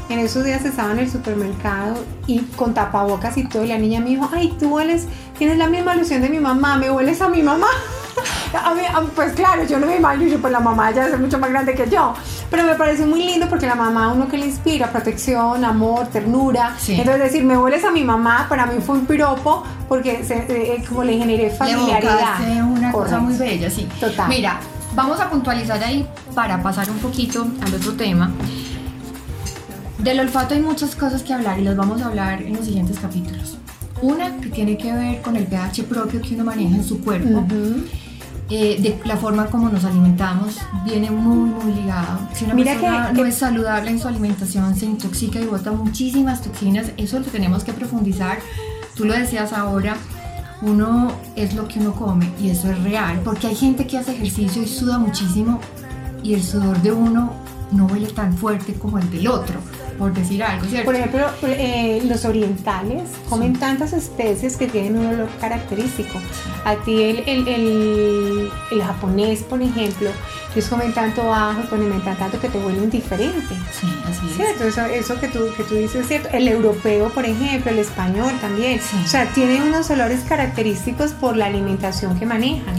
En 0.08 0.18
esos 0.18 0.44
días 0.44 0.64
estaba 0.64 0.92
en 0.92 0.98
el 0.98 1.10
supermercado 1.10 1.96
y 2.26 2.40
con 2.56 2.74
tapabocas 2.74 3.36
y 3.38 3.44
todo, 3.44 3.64
y 3.64 3.68
la 3.68 3.78
niña 3.78 4.00
me 4.00 4.10
dijo, 4.10 4.28
ay, 4.32 4.54
tú 4.58 4.74
hueles, 4.74 5.06
tienes 5.38 5.56
la 5.56 5.66
misma 5.66 5.92
alusión 5.92 6.20
de 6.20 6.28
mi 6.28 6.40
mamá, 6.40 6.76
me 6.76 6.90
hueles 6.90 7.20
a 7.22 7.28
mi 7.28 7.42
mamá. 7.42 7.68
a 8.64 8.74
mí, 8.74 8.82
pues 9.14 9.32
claro, 9.32 9.64
yo 9.64 9.78
no 9.78 9.86
me 9.86 9.96
imagino, 9.96 10.38
pues 10.38 10.52
la 10.52 10.60
mamá 10.60 10.90
ya 10.90 11.08
es 11.08 11.18
mucho 11.18 11.38
más 11.38 11.50
grande 11.50 11.74
que 11.74 11.88
yo, 11.88 12.14
pero 12.54 12.68
me 12.68 12.76
pareció 12.76 13.04
muy 13.04 13.20
lindo 13.20 13.48
porque 13.48 13.66
la 13.66 13.74
mamá 13.74 14.12
uno 14.12 14.28
que 14.28 14.38
le 14.38 14.46
inspira 14.46 14.92
protección, 14.92 15.64
amor, 15.64 16.06
ternura. 16.06 16.76
Sí. 16.78 16.92
Entonces 16.92 17.20
decir, 17.20 17.42
me 17.42 17.58
hueles 17.58 17.84
a 17.84 17.90
mi 17.90 18.04
mamá, 18.04 18.46
para 18.48 18.64
mí 18.66 18.74
fue 18.80 18.94
un 18.96 19.06
piropo 19.06 19.64
porque 19.88 20.22
se, 20.22 20.46
eh, 20.48 20.84
como 20.88 21.02
le 21.02 21.18
generé 21.18 21.50
familiaridad. 21.50 22.38
Le 22.38 22.62
una 22.62 22.92
Correcto. 22.92 22.98
cosa 22.98 23.18
muy 23.18 23.34
bella, 23.34 23.68
sí. 23.68 23.88
Total. 23.98 24.28
Mira, 24.28 24.60
vamos 24.94 25.18
a 25.18 25.28
puntualizar 25.28 25.82
ahí 25.82 26.06
para 26.32 26.62
pasar 26.62 26.88
un 26.88 26.98
poquito 26.98 27.44
al 27.60 27.74
otro 27.74 27.94
tema. 27.94 28.30
Del 29.98 30.20
olfato 30.20 30.54
hay 30.54 30.60
muchas 30.60 30.94
cosas 30.94 31.24
que 31.24 31.34
hablar 31.34 31.58
y 31.58 31.62
las 31.62 31.74
vamos 31.74 32.02
a 32.02 32.06
hablar 32.06 32.40
en 32.40 32.54
los 32.54 32.66
siguientes 32.66 33.00
capítulos. 33.00 33.58
Una 34.00 34.36
que 34.36 34.50
tiene 34.50 34.78
que 34.78 34.92
ver 34.92 35.22
con 35.22 35.34
el 35.34 35.46
pH 35.48 35.82
propio 35.88 36.22
que 36.22 36.36
uno 36.36 36.44
maneja 36.44 36.76
en 36.76 36.84
su 36.84 37.00
cuerpo. 37.02 37.30
Uh 37.30 37.48
-huh. 37.48 37.84
Eh, 38.50 38.76
de 38.80 39.00
la 39.08 39.16
forma 39.16 39.46
como 39.46 39.68
nos 39.70 39.84
alimentamos 39.84 40.58
viene 40.84 41.10
muy 41.10 41.48
muy 41.50 41.72
ligado. 41.74 42.18
Si 42.34 42.44
una 42.44 42.54
Mira 42.54 42.72
persona 42.74 43.06
que- 43.08 43.14
no 43.14 43.22
que- 43.22 43.28
es 43.30 43.34
saludable 43.36 43.90
en 43.90 43.98
su 43.98 44.06
alimentación, 44.08 44.76
se 44.76 44.84
intoxica 44.86 45.40
y 45.40 45.46
bota 45.46 45.72
muchísimas 45.72 46.42
toxinas, 46.42 46.92
eso 46.96 47.18
lo 47.18 47.24
tenemos 47.26 47.64
que 47.64 47.72
profundizar. 47.72 48.38
Tú 48.94 49.04
lo 49.06 49.14
decías 49.14 49.52
ahora, 49.52 49.96
uno 50.62 51.10
es 51.36 51.54
lo 51.54 51.66
que 51.68 51.80
uno 51.80 51.92
come 51.94 52.30
y 52.40 52.50
eso 52.50 52.70
es 52.70 52.82
real, 52.82 53.20
porque 53.24 53.46
hay 53.48 53.54
gente 53.56 53.86
que 53.86 53.98
hace 53.98 54.12
ejercicio 54.12 54.62
y 54.62 54.66
suda 54.68 54.98
muchísimo 54.98 55.60
y 56.22 56.34
el 56.34 56.42
sudor 56.42 56.80
de 56.82 56.92
uno 56.92 57.32
no 57.72 57.86
huele 57.86 58.06
tan 58.08 58.36
fuerte 58.36 58.74
como 58.74 58.98
el 58.98 59.10
del 59.10 59.26
otro, 59.28 59.56
por 59.98 60.12
decir 60.12 60.42
algo, 60.42 60.66
¿cierto? 60.66 60.84
Por 60.84 60.94
ejemplo, 60.94 61.26
eh, 61.42 62.02
los 62.04 62.24
orientales 62.24 63.02
comen 63.28 63.58
tantas 63.58 63.92
especies 63.92 64.56
que 64.56 64.66
tienen 64.66 64.98
un 64.98 65.06
olor 65.06 65.28
característico. 65.40 66.20
A 66.64 66.76
ti 66.76 67.02
el, 67.02 67.18
el, 67.26 67.48
el, 67.48 68.50
el 68.72 68.82
japonés, 68.82 69.42
por 69.42 69.60
ejemplo, 69.62 70.10
ellos 70.54 70.68
comen 70.68 70.92
tanto 70.92 71.32
ajo 71.32 71.62
y 71.64 71.66
condimentan 71.66 72.16
tanto 72.16 72.40
que 72.40 72.48
te 72.48 72.58
huelen 72.58 72.88
diferente. 72.90 73.54
Sí, 73.72 73.86
así 74.08 74.26
es. 74.26 74.36
¿Cierto? 74.36 74.64
Eso, 74.64 74.84
eso 74.86 75.20
que, 75.20 75.28
tú, 75.28 75.48
que 75.56 75.64
tú 75.64 75.74
dices 75.74 76.02
es 76.02 76.08
cierto. 76.08 76.28
El 76.32 76.46
europeo, 76.46 77.08
por 77.08 77.24
ejemplo, 77.24 77.72
el 77.72 77.78
español 77.78 78.32
también. 78.40 78.80
Sí. 78.80 78.96
O 79.04 79.08
sea, 79.08 79.26
tienen 79.32 79.62
unos 79.62 79.90
olores 79.90 80.20
característicos 80.20 81.12
por 81.12 81.36
la 81.36 81.46
alimentación 81.46 82.18
que 82.18 82.26
manejan. 82.26 82.74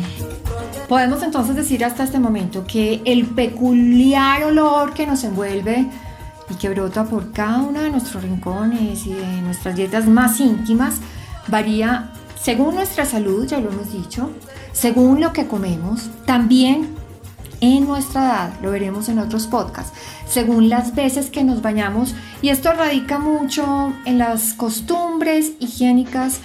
Podemos 0.88 1.24
entonces 1.24 1.56
decir 1.56 1.84
hasta 1.84 2.04
este 2.04 2.20
momento 2.20 2.64
que 2.66 3.02
el 3.06 3.26
peculiar 3.26 4.44
olor 4.44 4.94
que 4.94 5.08
nos 5.08 5.24
envuelve 5.24 5.88
y 6.50 6.56
que 6.56 6.70
brota 6.70 7.06
por 7.06 7.32
cada 7.32 7.60
uno 7.60 7.82
de 7.82 7.90
nuestros 7.90 8.24
rincones 8.24 9.06
y 9.06 9.14
de 9.14 9.42
nuestras 9.42 9.76
dietas 9.76 10.08
más 10.08 10.40
íntimas 10.40 10.96
varía 11.48 12.12
según 12.42 12.76
nuestra 12.76 13.06
salud, 13.06 13.48
ya 13.48 13.60
lo 13.60 13.72
hemos 13.72 13.92
dicho, 13.92 14.30
según 14.72 15.20
lo 15.20 15.34
que 15.34 15.48
comemos, 15.48 16.12
también 16.26 16.90
en 17.60 17.88
nuestra 17.88 18.22
edad, 18.22 18.54
lo 18.62 18.70
veremos 18.70 19.10
en 19.10 19.18
otros 19.18 19.48
podcasts, 19.48 19.98
según 20.28 20.70
las 20.70 20.94
veces 20.94 21.32
que 21.32 21.44
nos 21.44 21.64
bañamos 21.64 22.14
y 22.44 22.50
esto 22.50 22.72
radica 22.74 23.18
mucho 23.18 23.94
en 24.06 24.20
las 24.20 24.54
costumbres 24.54 25.54
higiénicas 25.60 26.42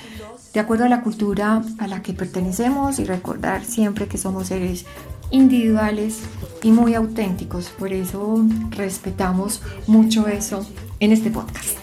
de 0.54 0.60
acuerdo 0.60 0.84
a 0.84 0.88
la 0.88 1.02
cultura 1.02 1.62
a 1.78 1.86
la 1.86 2.02
que 2.02 2.12
pertenecemos 2.12 2.98
y 2.98 3.04
recordar 3.04 3.64
siempre 3.64 4.08
que 4.08 4.18
somos 4.18 4.48
seres 4.48 4.86
individuales 5.30 6.20
y 6.62 6.70
muy 6.70 6.94
auténticos. 6.94 7.68
Por 7.70 7.92
eso 7.92 8.44
respetamos 8.70 9.62
mucho 9.86 10.26
eso 10.28 10.66
en 11.00 11.12
este 11.12 11.30
podcast. 11.30 11.78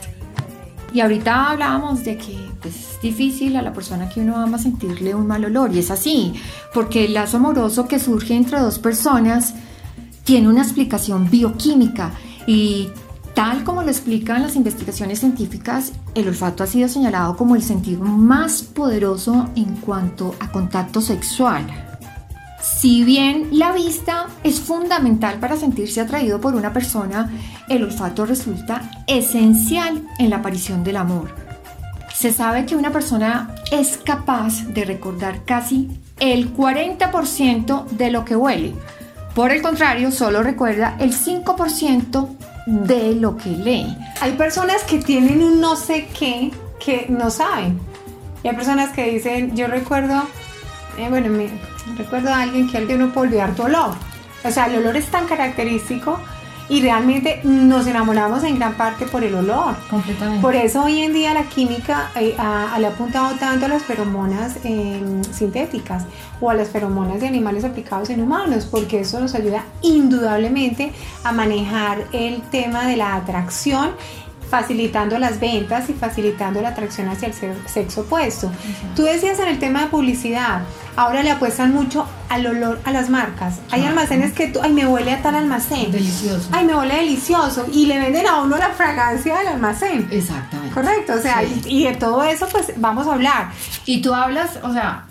Y 0.93 1.01
ahorita 1.01 1.51
hablábamos 1.51 2.03
de 2.03 2.17
que 2.17 2.37
pues, 2.61 2.75
es 2.75 3.01
difícil 3.01 3.55
a 3.55 3.61
la 3.61 3.73
persona 3.73 4.09
que 4.09 4.21
uno 4.21 4.37
ama 4.37 4.57
sentirle 4.57 5.13
un 5.13 5.27
mal 5.27 5.45
olor 5.45 5.73
y 5.75 5.79
es 5.79 5.91
así, 5.91 6.33
porque 6.73 7.05
el 7.05 7.13
lazo 7.13 7.37
amoroso 7.37 7.87
que 7.87 7.99
surge 7.99 8.35
entre 8.35 8.59
dos 8.59 8.79
personas 8.79 9.53
tiene 10.23 10.47
una 10.47 10.63
explicación 10.63 11.29
bioquímica 11.29 12.13
y 12.47 12.89
tal 13.33 13.63
como 13.63 13.83
lo 13.83 13.89
explican 13.89 14.41
las 14.41 14.55
investigaciones 14.55 15.19
científicas, 15.19 15.93
el 16.15 16.29
olfato 16.29 16.63
ha 16.63 16.67
sido 16.67 16.87
señalado 16.87 17.37
como 17.37 17.55
el 17.55 17.61
sentido 17.61 18.01
más 18.03 18.63
poderoso 18.63 19.49
en 19.55 19.75
cuanto 19.75 20.33
a 20.39 20.51
contacto 20.51 21.01
sexual. 21.01 21.86
Si 22.75 23.03
bien 23.03 23.49
la 23.53 23.71
vista 23.71 24.27
es 24.43 24.59
fundamental 24.59 25.39
para 25.39 25.55
sentirse 25.55 26.01
atraído 26.01 26.41
por 26.41 26.53
una 26.53 26.73
persona, 26.73 27.31
el 27.69 27.83
olfato 27.83 28.25
resulta 28.25 29.03
esencial 29.07 30.03
en 30.19 30.29
la 30.29 30.37
aparición 30.37 30.83
del 30.83 30.97
amor. 30.97 31.33
Se 32.13 32.31
sabe 32.31 32.65
que 32.65 32.75
una 32.75 32.91
persona 32.91 33.55
es 33.71 33.97
capaz 33.97 34.65
de 34.67 34.85
recordar 34.85 35.43
casi 35.45 35.89
el 36.19 36.53
40% 36.55 37.85
de 37.87 38.11
lo 38.11 38.25
que 38.25 38.35
huele. 38.35 38.75
Por 39.33 39.51
el 39.51 39.61
contrario, 39.61 40.11
solo 40.11 40.43
recuerda 40.43 40.97
el 40.99 41.15
5% 41.15 42.27
de 42.67 43.15
lo 43.15 43.37
que 43.37 43.49
lee. 43.49 43.97
Hay 44.19 44.33
personas 44.33 44.83
que 44.83 44.99
tienen 44.99 45.41
un 45.41 45.61
no 45.61 45.75
sé 45.75 46.07
qué 46.17 46.51
que 46.83 47.07
no 47.09 47.29
saben. 47.29 47.79
Hay 48.43 48.55
personas 48.55 48.91
que 48.91 49.09
dicen, 49.09 49.55
yo 49.55 49.67
recuerdo, 49.67 50.23
eh, 50.97 51.07
bueno, 51.09 51.29
me, 51.29 51.49
recuerdo 51.97 52.29
a 52.33 52.41
alguien 52.41 52.69
que 52.69 52.77
alguien 52.77 52.99
no 52.99 53.09
puede 53.11 53.27
olvidar 53.27 53.55
tu 53.55 53.63
olor. 53.63 53.91
O 54.43 54.51
sea, 54.51 54.65
el 54.67 54.75
olor 54.77 54.95
es 54.97 55.07
tan 55.07 55.25
característico 55.27 56.19
y 56.69 56.81
realmente 56.81 57.39
nos 57.45 57.87
enamoramos 57.87 58.43
en 58.43 58.57
gran 58.59 58.73
parte 58.75 59.05
por 59.05 59.23
el 59.23 59.33
olor. 59.35 59.75
Completamente. 59.89 60.41
Por 60.41 60.53
eso 60.55 60.83
hoy 60.83 61.01
en 61.01 61.13
día 61.13 61.33
la 61.33 61.43
química 61.43 62.11
eh, 62.15 62.35
a- 62.37 62.73
a- 62.75 62.79
le 62.79 62.87
ha 62.87 62.89
apuntado 62.89 63.35
tanto 63.35 63.65
a 63.65 63.69
las 63.69 63.83
feromonas 63.83 64.57
eh, 64.65 65.01
sintéticas 65.31 66.03
o 66.41 66.49
a 66.49 66.53
las 66.53 66.67
feromonas 66.69 67.21
de 67.21 67.27
animales 67.27 67.63
aplicados 67.63 68.09
en 68.09 68.21
humanos, 68.21 68.67
porque 68.69 68.99
eso 68.99 69.19
nos 69.19 69.33
ayuda 69.33 69.63
indudablemente 69.81 70.91
a 71.23 71.31
manejar 71.31 72.03
el 72.11 72.41
tema 72.51 72.85
de 72.85 72.97
la 72.97 73.15
atracción 73.15 73.91
facilitando 74.49 75.17
las 75.19 75.39
ventas 75.39 75.89
y 75.89 75.93
facilitando 75.93 76.61
la 76.61 76.69
atracción 76.69 77.09
hacia 77.09 77.27
el 77.27 77.33
se- 77.33 77.53
sexo 77.67 78.01
opuesto. 78.01 78.51
Tú 78.95 79.03
decías 79.03 79.39
en 79.39 79.47
el 79.49 79.59
tema 79.59 79.81
de 79.81 79.87
publicidad, 79.87 80.61
ahora 80.95 81.21
le 81.23 81.31
apuestan 81.31 81.73
mucho 81.73 82.07
al 82.29 82.45
olor 82.47 82.79
a 82.85 82.91
las 82.91 83.09
marcas. 83.09 83.59
Hay 83.71 83.85
almacenes 83.85 84.33
que 84.33 84.47
tú, 84.47 84.59
ay, 84.63 84.71
me 84.73 84.85
huele 84.87 85.11
a 85.11 85.21
tal 85.21 85.35
almacén. 85.35 85.91
Delicioso. 85.91 86.49
Ay, 86.51 86.65
me 86.65 86.75
huele 86.75 86.95
delicioso. 86.95 87.65
Y 87.71 87.85
le 87.87 87.99
venden 87.99 88.25
a 88.27 88.41
uno 88.41 88.57
la 88.57 88.69
fragancia 88.69 89.37
del 89.37 89.47
almacén. 89.47 90.07
Exactamente. 90.11 90.73
Correcto, 90.73 91.13
o 91.13 91.21
sea, 91.21 91.41
Sí. 91.41 91.61
y, 91.67 91.81
y 91.81 91.83
de 91.85 91.95
todo 91.95 92.23
eso 92.23 92.47
pues 92.51 92.71
vamos 92.77 93.05
a 93.07 93.13
hablar. 93.13 93.49
Y 93.85 94.01
tú 94.01 94.13
hablas, 94.13 94.59
o 94.63 94.71
sea, 94.73 95.05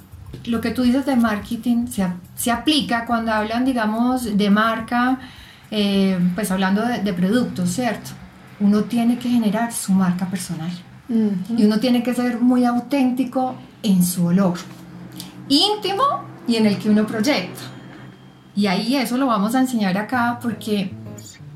lo 0.45 0.61
que 0.61 0.71
tú 0.71 0.83
dices 0.83 1.05
de 1.07 1.17
marketing 1.17 1.87
se, 1.89 2.07
se 2.37 2.51
aplica 2.51 3.05
cuando 3.05 3.33
hablan, 3.33 3.65
digamos, 3.65 4.37
de 4.37 4.51
marca, 4.51 5.19
eh, 5.71 6.19
pues 6.35 6.51
hablando 6.51 6.83
de, 6.87 7.01
de 7.01 7.13
productos, 7.13 7.71
¿cierto? 7.71 8.11
Uno 8.61 8.85
tiene 8.85 9.19
que 9.19 9.29
generar 9.29 9.73
su 9.73 9.93
marca 9.93 10.27
personal 10.27 10.71
y 11.09 11.65
uno 11.65 11.79
tiene 11.79 12.03
que 12.03 12.15
ser 12.15 12.41
muy 12.41 12.65
auténtico 12.65 13.55
en 13.83 14.03
su 14.03 14.27
olor, 14.27 14.59
íntimo 15.49 16.03
y 16.49 16.57
en 16.57 16.67
el 16.67 16.79
que 16.79 16.91
uno 16.91 17.07
proyecta. 17.07 17.61
Y 18.55 18.67
ahí 18.67 18.97
eso 18.97 19.17
lo 19.19 19.27
vamos 19.27 19.55
a 19.55 19.61
enseñar 19.61 19.97
acá 19.99 20.39
porque 20.43 20.91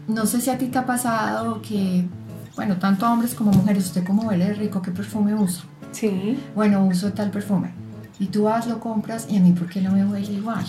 no 0.06 0.26
sé 0.26 0.40
si 0.40 0.50
a 0.50 0.58
ti 0.58 0.66
te 0.66 0.78
ha 0.78 0.86
pasado 0.86 1.62
que, 1.62 2.06
bueno, 2.54 2.76
tanto 2.76 3.10
hombres 3.10 3.34
como 3.34 3.52
mujeres, 3.52 3.86
usted 3.86 4.04
como 4.04 4.22
huele 4.22 4.52
rico, 4.54 4.82
¿qué 4.82 4.90
perfume 4.90 5.34
usa? 5.34 5.64
Sí. 5.92 6.38
Bueno, 6.54 6.84
uso 6.84 7.12
tal 7.12 7.30
perfume. 7.30 7.72
Y 8.18 8.26
tú 8.26 8.44
vas, 8.44 8.66
lo 8.66 8.78
compras 8.78 9.26
y 9.30 9.38
a 9.38 9.40
mí, 9.40 9.52
¿por 9.52 9.68
qué 9.68 9.80
no 9.80 9.92
me 9.92 10.04
huele 10.04 10.30
igual? 10.30 10.64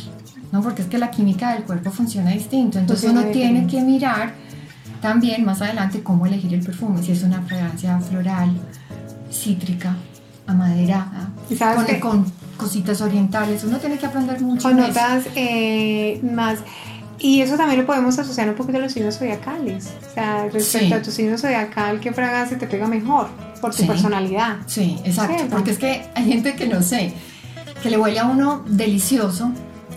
No, 0.52 0.62
porque 0.62 0.84
es 0.84 0.88
que 0.88 0.98
la 0.98 1.12
química 1.12 1.54
del 1.54 1.64
cuerpo 1.64 1.92
funciona 1.92 2.32
distinto. 2.32 2.80
Entonces 2.80 3.12
uno 3.12 3.24
tiene 3.26 3.68
que 3.68 3.82
mirar 3.82 4.34
también 5.02 5.44
más 5.46 5.62
adelante 5.62 6.04
cómo 6.04 6.26
elegir 6.26 6.54
el 6.54 6.62
perfume, 6.62 7.02
si 7.02 7.12
es 7.12 7.24
una 7.24 7.42
fragancia 7.42 8.00
floral, 8.00 8.56
cítrica, 9.32 9.96
amaderada, 10.48 11.30
con, 11.76 12.00
con, 12.00 12.26
cositas 12.58 13.02
orientales. 13.02 13.64
Uno 13.64 13.80
tiene 13.80 13.98
que 13.98 14.06
aprender 14.06 14.40
mucho. 14.42 14.70
Con 14.70 14.78
notas 14.78 15.26
eh, 15.36 16.22
más 16.24 16.60
y 17.22 17.42
eso 17.42 17.56
también 17.56 17.80
lo 17.80 17.86
podemos 17.86 18.18
asociar 18.18 18.50
un 18.50 18.56
poquito 18.56 18.80
a 18.80 18.82
los 18.82 18.94
signos 18.94 19.20
zodiacales. 19.20 19.94
O 20.10 20.14
sea, 20.14 20.50
respecto 20.52 20.96
a 20.96 21.02
tu 21.04 21.12
signo 21.12 21.38
zodiacal, 21.38 22.00
¿qué 22.00 22.12
fragancia 22.12 22.58
te 22.58 22.66
pega 22.66 22.88
mejor? 22.88 23.28
Por 23.62 23.76
tu 23.76 23.86
personalidad. 23.86 24.58
Sí, 24.66 24.98
exacto. 25.04 25.44
Porque 25.52 25.70
es 25.70 25.78
que 25.78 26.04
hay 26.16 26.26
gente 26.26 26.56
que 26.56 26.68
no 26.68 26.82
sé, 26.82 27.14
que 27.84 27.92
le 27.92 28.00
huele 28.00 28.18
a 28.18 28.26
uno 28.26 28.64
delicioso 28.68 29.52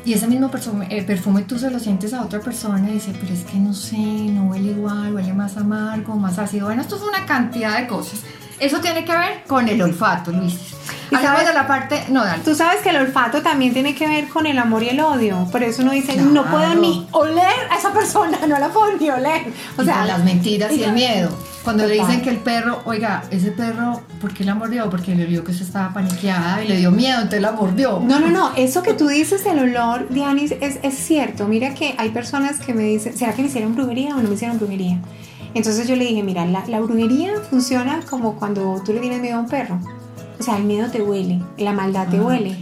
y 0.05 0.13
ese 0.13 0.27
mismo 0.27 0.51
perfume, 0.51 0.87
perfume 1.07 1.43
tú 1.43 1.59
se 1.59 1.71
lo 1.71 1.81
sientes 1.81 2.13
a 2.13 2.23
otra 2.23 2.41
persona 2.41 2.91
y 2.91 2.95
dice, 2.95 3.13
pero 3.19 3.33
es 3.33 3.45
que 3.45 3.57
no 3.57 3.73
sé, 3.73 3.97
no 3.97 4.51
huele 4.51 4.73
igual, 4.73 5.15
huele 5.15 5.33
más 5.33 5.57
amargo, 5.57 6.15
más 6.17 6.39
ácido. 6.39 6.67
Bueno, 6.67 6.83
esto 6.83 6.97
es 6.97 7.03
una 7.03 7.25
cantidad 7.25 7.81
de 7.81 7.87
cosas. 7.87 8.21
Eso 8.59 8.81
tiene 8.81 9.05
que 9.05 9.13
ver 9.13 9.45
con 9.47 9.69
el 9.69 9.81
olfato, 9.83 10.31
Luis. 10.31 10.75
Y 11.11 11.17
sabes 11.17 11.47
de 11.47 11.55
la 11.55 11.67
parte, 11.67 12.05
no, 12.09 12.25
dale. 12.25 12.43
Tú 12.43 12.55
sabes 12.55 12.81
que 12.81 12.91
el 12.91 12.97
olfato 12.97 13.43
también 13.43 13.73
tiene 13.73 13.95
que 13.95 14.07
ver 14.07 14.29
con 14.29 14.47
el 14.47 14.59
amor 14.59 14.83
y 14.83 14.89
el 14.89 15.01
odio. 15.01 15.47
Por 15.51 15.63
eso 15.63 15.83
uno 15.83 15.93
dice, 15.93 16.17
no 16.17 16.45
puedo 16.45 16.75
ni 16.75 17.07
oler 17.13 17.55
a 17.71 17.77
esa 17.79 17.93
persona, 17.93 18.39
no 18.47 18.59
la 18.59 18.69
puedo 18.69 18.97
ni 18.97 19.11
oler. 19.11 19.43
O 19.77 19.85
sea, 19.85 20.05
las 20.07 20.25
mentiras 20.25 20.73
y, 20.73 20.83
el 20.83 20.93
miedo. 20.93 21.31
Cuando 21.63 21.87
le 21.87 21.95
dicen 21.95 22.21
que 22.21 22.31
el 22.31 22.39
perro, 22.39 22.83
oiga, 22.85 23.25
ese 23.31 23.51
perro, 23.51 24.03
¿por 24.21 24.35
qué 24.35 24.45
la 24.45 24.55
mordió? 24.55 24.91
Porque 24.91 25.15
le 25.15 25.25
vio 25.25 25.45
que 25.45 25.53
se 25.53 25.65
estaba 25.65 25.95
paniqueada 25.95 26.63
y 26.63 26.69
le 26.69 26.77
dio 26.77 26.91
miedo, 26.91 27.17
entonces 27.17 27.41
la 27.41 27.53
mordió. 27.53 28.01
No, 28.01 28.21
no, 28.21 28.29
no, 28.29 28.53
eso 28.57 28.83
que 28.83 28.93
tú 28.93 29.09
dices 29.09 29.45
del 29.45 29.59
olor, 29.61 30.09
Dianis, 30.11 30.53
es, 30.61 30.79
es 30.83 30.95
cierto. 30.95 31.47
Mira 31.47 31.75
que 31.75 31.95
hay 31.97 32.11
personas 32.11 32.61
que 32.61 32.75
me 32.75 32.83
dicen, 32.83 33.17
¿será 33.17 33.33
que 33.33 33.43
me 33.43 33.49
hicieron 33.49 33.75
brujería 33.75 34.15
o 34.15 34.21
no 34.21 34.29
me 34.29 34.35
hicieron 34.35 34.59
brujería? 34.59 34.99
Entonces 35.55 35.87
yo 35.87 35.97
le 35.97 36.05
dije, 36.05 36.23
mira, 36.23 36.45
la, 36.47 36.67
la 36.67 36.81
brujería 36.81 37.35
funciona 37.49 38.01
como 38.11 38.35
cuando 38.35 38.83
tú 38.85 38.93
le 38.93 39.01
tienes 39.01 39.21
miedo 39.21 39.37
a 39.37 39.41
un 39.41 39.49
perro. 39.49 39.79
O 40.39 40.43
sea, 40.43 40.57
el 40.57 40.65
miedo 40.65 40.91
te 40.91 41.01
huele, 41.01 41.41
la 41.59 41.73
maldad 41.73 42.09
te 42.09 42.19
ah. 42.19 42.23
huele. 42.23 42.57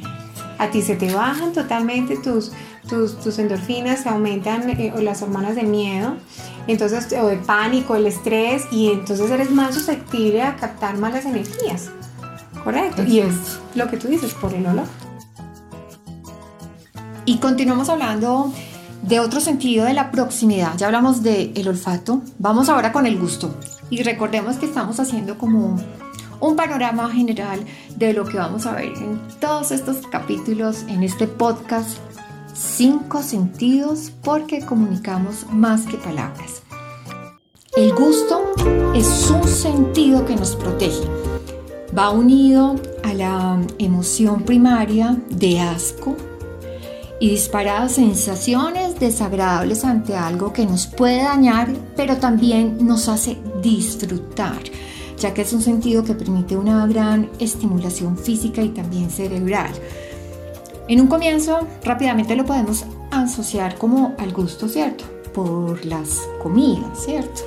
A 0.58 0.70
ti 0.70 0.82
se 0.82 0.94
te 0.94 1.12
bajan 1.12 1.52
totalmente 1.52 2.16
tus, 2.18 2.52
tus, 2.88 3.38
endorfinas, 3.38 4.00
se 4.00 4.08
aumentan 4.08 4.68
eh, 4.70 4.92
las 5.00 5.22
hormonas 5.22 5.56
de 5.56 5.62
miedo, 5.62 6.16
entonces, 6.66 7.12
o 7.20 7.26
de 7.26 7.36
pánico, 7.36 7.96
el 7.96 8.06
estrés, 8.06 8.64
y 8.70 8.90
entonces 8.92 9.30
eres 9.30 9.50
más 9.50 9.74
susceptible 9.74 10.42
a 10.42 10.56
captar 10.56 10.98
malas 10.98 11.24
energías. 11.24 11.90
Correcto. 12.62 13.02
Y 13.04 13.20
es 13.20 13.58
lo 13.74 13.88
que 13.88 13.96
tú 13.96 14.08
dices, 14.08 14.34
por 14.34 14.54
el 14.54 14.66
olor. 14.66 14.86
Y 17.24 17.38
continuamos 17.38 17.88
hablando 17.88 18.52
de 19.02 19.20
otro 19.20 19.40
sentido 19.40 19.84
de 19.84 19.94
la 19.94 20.10
proximidad. 20.10 20.76
Ya 20.76 20.86
hablamos 20.86 21.22
del 21.22 21.52
el 21.54 21.68
olfato. 21.68 22.22
Vamos 22.38 22.68
ahora 22.68 22.92
con 22.92 23.06
el 23.06 23.18
gusto. 23.18 23.54
Y 23.90 24.02
recordemos 24.02 24.56
que 24.56 24.66
estamos 24.66 24.98
haciendo 25.00 25.36
como 25.36 25.78
un 26.40 26.56
panorama 26.56 27.10
general 27.10 27.60
de 27.96 28.12
lo 28.12 28.24
que 28.24 28.38
vamos 28.38 28.66
a 28.66 28.72
ver 28.72 28.92
en 28.96 29.20
todos 29.40 29.70
estos 29.70 30.06
capítulos, 30.06 30.84
en 30.88 31.02
este 31.02 31.26
podcast. 31.26 31.98
Cinco 32.54 33.22
sentidos 33.22 34.12
porque 34.22 34.60
comunicamos 34.64 35.46
más 35.50 35.82
que 35.82 35.96
palabras. 35.96 36.62
El 37.76 37.94
gusto 37.94 38.52
es 38.94 39.30
un 39.30 39.48
sentido 39.48 40.26
que 40.26 40.36
nos 40.36 40.56
protege. 40.56 41.04
Va 41.96 42.10
unido 42.10 42.76
a 43.02 43.14
la 43.14 43.58
emoción 43.78 44.42
primaria 44.42 45.16
de 45.30 45.60
asco 45.60 46.16
y 47.22 47.30
dispara 47.30 47.88
sensaciones 47.88 48.98
desagradables 48.98 49.84
ante 49.84 50.16
algo 50.16 50.52
que 50.52 50.66
nos 50.66 50.88
puede 50.88 51.22
dañar, 51.22 51.68
pero 51.94 52.16
también 52.16 52.84
nos 52.84 53.08
hace 53.08 53.38
disfrutar 53.62 54.58
ya 55.18 55.32
que 55.32 55.42
es 55.42 55.52
un 55.52 55.62
sentido 55.62 56.02
que 56.02 56.14
permite 56.14 56.56
una 56.56 56.84
gran 56.88 57.30
estimulación 57.38 58.18
física 58.18 58.60
y 58.60 58.70
también 58.70 59.08
cerebral. 59.08 59.70
En 60.88 61.00
un 61.00 61.06
comienzo, 61.06 61.60
rápidamente 61.84 62.34
lo 62.34 62.44
podemos 62.44 62.84
asociar 63.12 63.78
como 63.78 64.16
al 64.18 64.32
gusto, 64.32 64.68
¿cierto? 64.68 65.04
Por 65.32 65.86
las 65.86 66.22
comidas, 66.42 67.04
¿cierto? 67.04 67.42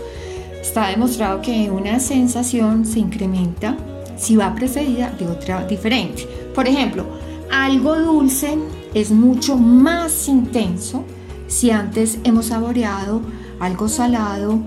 Está 0.62 0.88
demostrado 0.88 1.42
que 1.42 1.70
una 1.70 2.00
sensación 2.00 2.86
se 2.86 3.00
incrementa 3.00 3.76
si 4.16 4.38
va 4.38 4.56
precedida 4.56 5.10
de 5.20 5.28
otra 5.28 5.68
diferente. 5.68 6.26
Por 6.56 6.70
ejemplo, 6.70 7.06
algo 7.52 7.98
dulce 7.98 8.58
es 8.96 9.12
mucho 9.12 9.58
más 9.58 10.28
intenso 10.30 11.04
si 11.48 11.70
antes 11.70 12.18
hemos 12.24 12.48
saboreado 12.48 13.22
algo 13.60 13.90
salado 13.90 14.58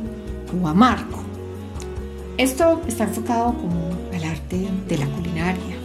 o 0.62 0.68
amargo. 0.68 1.18
Esto 2.36 2.80
está 2.86 3.04
enfocado 3.04 3.54
como 3.54 3.88
al 4.14 4.24
arte 4.24 4.68
de 4.86 4.98
la 4.98 5.06
culinaria, 5.06 5.76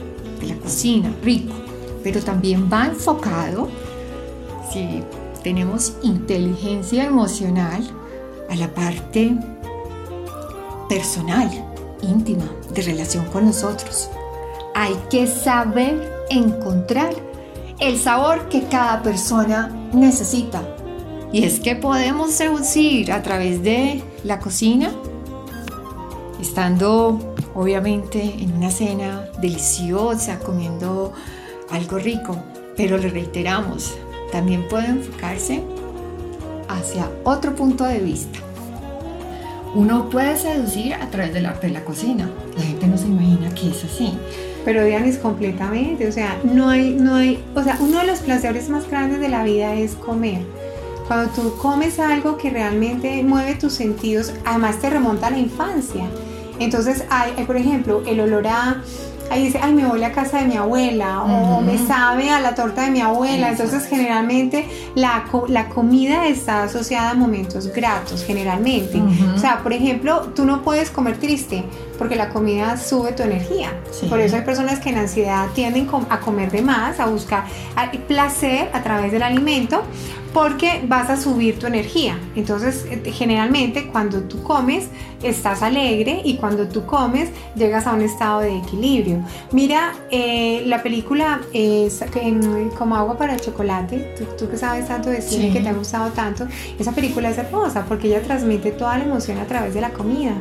de 0.41 0.47
la 0.47 0.55
cocina, 0.57 1.09
rico, 1.23 1.53
pero 2.03 2.21
también 2.21 2.69
va 2.71 2.87
enfocado, 2.87 3.69
si 4.71 5.01
tenemos 5.41 5.93
inteligencia 6.03 7.05
emocional, 7.05 7.81
a 8.49 8.55
la 8.55 8.67
parte 8.67 9.35
personal, 10.89 11.49
íntima, 12.01 12.45
de 12.73 12.81
relación 12.81 13.25
con 13.27 13.45
nosotros. 13.45 14.09
Hay 14.75 14.95
que 15.09 15.27
saber 15.27 16.25
encontrar 16.29 17.13
el 17.79 17.99
sabor 17.99 18.49
que 18.49 18.63
cada 18.63 19.01
persona 19.01 19.69
necesita. 19.93 20.61
Y 21.31 21.43
es 21.43 21.59
que 21.59 21.75
podemos 21.75 22.31
seducir 22.31 23.11
a 23.11 23.23
través 23.23 23.63
de 23.63 24.03
la 24.23 24.39
cocina 24.39 24.91
estando 26.39 27.33
obviamente 27.55 28.21
en 28.21 28.53
una 28.55 28.69
cena 28.69 29.25
deliciosa, 29.41 30.39
comiendo 30.39 31.13
algo 31.71 31.97
rico, 31.97 32.37
pero 32.75 32.97
le 32.97 33.09
reiteramos, 33.09 33.95
también 34.31 34.67
puede 34.67 34.87
enfocarse 34.87 35.63
hacia 36.67 37.09
otro 37.23 37.55
punto 37.55 37.85
de 37.85 37.99
vista. 37.99 38.39
Uno 39.75 40.09
puede 40.09 40.37
seducir 40.37 40.93
a 40.93 41.09
través 41.09 41.33
del 41.33 41.47
arte 41.47 41.67
de 41.67 41.73
la 41.73 41.83
cocina. 41.83 42.29
La 42.55 42.61
gente 42.61 42.87
no 42.87 42.97
se 42.97 43.07
imagina 43.07 43.53
que 43.55 43.69
es 43.71 43.83
así. 43.83 44.13
Pero 44.65 44.83
Dianis, 44.85 45.17
completamente, 45.17 46.07
o 46.07 46.11
sea, 46.11 46.39
no 46.43 46.69
hay, 46.69 46.91
no 46.91 47.15
hay, 47.15 47.43
o 47.53 47.63
sea, 47.63 47.77
uno 47.81 47.99
de 47.99 48.07
los 48.07 48.19
placeres 48.19 48.69
más 48.69 48.89
grandes 48.89 49.19
de 49.19 49.29
la 49.29 49.43
vida 49.43 49.75
es 49.75 49.93
comer. 49.95 50.41
Cuando 51.07 51.31
tú 51.33 51.57
comes 51.57 51.99
algo 51.99 52.37
que 52.37 52.49
realmente 52.49 53.21
mueve 53.23 53.55
tus 53.55 53.73
sentidos, 53.73 54.33
además 54.45 54.79
te 54.79 54.89
remonta 54.89 55.27
a 55.27 55.31
la 55.31 55.39
infancia. 55.39 56.05
Entonces, 56.59 57.03
hay, 57.09 57.33
por 57.45 57.57
ejemplo, 57.57 58.03
el 58.05 58.21
olor 58.21 58.47
a 58.47 58.81
ahí 59.29 59.45
dice, 59.45 59.59
ay, 59.61 59.73
me 59.73 59.85
voy 59.85 60.03
a 60.03 60.11
casa 60.11 60.39
de 60.39 60.45
mi 60.45 60.57
abuela 60.57 61.23
o 61.23 61.61
me 61.61 61.77
sabe 61.77 62.29
a 62.29 62.39
la 62.39 62.55
torta 62.55 62.83
de 62.83 62.91
mi 62.91 63.01
abuela. 63.01 63.49
Entonces, 63.49 63.85
generalmente 63.87 64.67
la, 64.95 65.25
la, 65.47 65.69
comida 65.69 66.27
está 66.27 66.63
asociada 66.63 67.11
a 67.11 67.13
momentos 67.13 67.67
gratos, 67.73 68.23
generalmente. 68.23 69.01
O 69.35 69.39
sea, 69.39 69.63
por 69.63 69.73
ejemplo, 69.73 70.31
tú 70.35 70.45
no 70.45 70.61
puedes 70.61 70.89
comer 70.89 71.17
triste 71.17 71.63
porque 71.97 72.15
la 72.15 72.29
comida 72.29 72.77
sube 72.77 73.13
tu 73.13 73.23
energía. 73.23 73.71
Por 74.09 74.19
eso 74.19 74.35
hay 74.35 74.41
personas 74.43 74.79
que 74.79 74.89
en 74.89 74.97
ansiedad 74.97 75.47
tienden 75.53 75.87
a 76.09 76.19
comer 76.19 76.51
de 76.51 76.61
más, 76.61 76.99
a 76.99 77.05
buscar 77.05 77.45
placer 78.07 78.69
a 78.73 78.81
través 78.83 79.11
del 79.11 79.23
alimento 79.23 79.83
porque 80.33 80.83
vas 80.87 81.09
a 81.09 81.17
subir 81.17 81.59
tu 81.59 81.67
energía. 81.67 82.17
Entonces, 82.35 82.85
eh, 82.89 83.11
generalmente 83.11 83.87
cuando 83.87 84.21
tú 84.21 84.41
comes, 84.43 84.87
estás 85.21 85.61
alegre 85.61 86.21
y 86.23 86.35
cuando 86.35 86.67
tú 86.67 86.85
comes, 86.85 87.29
llegas 87.55 87.87
a 87.87 87.93
un 87.93 88.01
estado 88.01 88.41
de 88.41 88.57
equilibrio. 88.57 89.23
Mira, 89.51 89.93
eh, 90.11 90.63
la 90.65 90.83
película 90.83 91.41
es 91.53 92.03
Como 92.77 92.95
agua 92.95 93.17
para 93.17 93.33
el 93.35 93.41
chocolate, 93.41 94.15
tú, 94.37 94.49
que 94.49 94.57
sabes 94.57 94.87
tanto 94.87 95.09
de 95.09 95.21
cine, 95.21 95.51
que 95.51 95.59
te 95.59 95.69
ha 95.69 95.73
gustado 95.73 96.11
tanto, 96.11 96.47
esa 96.79 96.91
película 96.91 97.29
es 97.29 97.37
hermosa 97.37 97.85
porque 97.87 98.07
ella 98.07 98.21
transmite 98.21 98.71
toda 98.71 98.97
la 98.97 99.05
emoción 99.05 99.37
a 99.37 99.45
través 99.45 99.73
de 99.73 99.81
la 99.81 99.91
comida. 99.91 100.33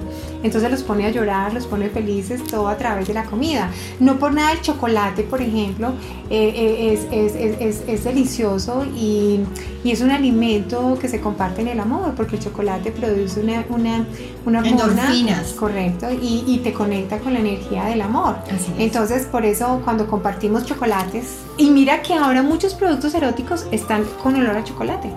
Entonces 0.42 0.70
los 0.70 0.83
pone 0.83 1.07
a 1.07 1.11
llorar, 1.11 1.52
los 1.52 1.66
pone 1.66 1.88
felices, 1.88 2.42
todo 2.44 2.68
a 2.68 2.76
través 2.76 3.09
de 3.09 3.14
la 3.14 3.24
comida. 3.24 3.70
No 4.00 4.18
por 4.18 4.33
nada 4.33 4.52
el 4.52 4.61
chocolate, 4.61 5.22
por 5.22 5.40
ejemplo, 5.40 5.92
eh, 6.31 6.92
es, 6.92 7.07
es, 7.12 7.35
es, 7.61 7.83
es, 7.87 8.05
delicioso 8.05 8.85
y 8.96 9.40
y 9.85 9.90
es 9.90 10.01
un 10.01 10.11
alimento 10.11 10.97
que 11.01 11.09
se 11.09 11.21
comparte 11.21 11.62
en 11.62 11.68
el 11.68 11.81
amor, 11.81 12.14
porque 12.14 12.37
el 12.37 12.42
chocolate 12.42 12.92
produce 12.92 13.40
una, 13.40 13.64
una, 13.68 14.07
una 14.47 14.61
hormona, 14.61 15.42
correcto, 15.59 16.07
y, 16.11 16.45
y, 16.47 16.59
te 16.59 16.73
conecta 16.73 17.18
con 17.18 17.33
la 17.33 17.40
energía 17.40 17.85
del 17.87 18.01
amor. 18.03 18.37
Entonces, 18.79 19.27
por 19.27 19.45
eso 19.45 19.81
cuando 19.85 20.07
compartimos 20.07 20.64
chocolates, 20.64 21.38
y 21.57 21.71
mira 21.71 22.03
que 22.03 22.14
ahora 22.14 22.42
muchos 22.42 22.75
productos 22.75 23.14
eróticos 23.14 23.66
están 23.73 24.05
con 24.23 24.37
olor 24.37 24.57
a 24.57 24.64
chocolate. 24.64 25.11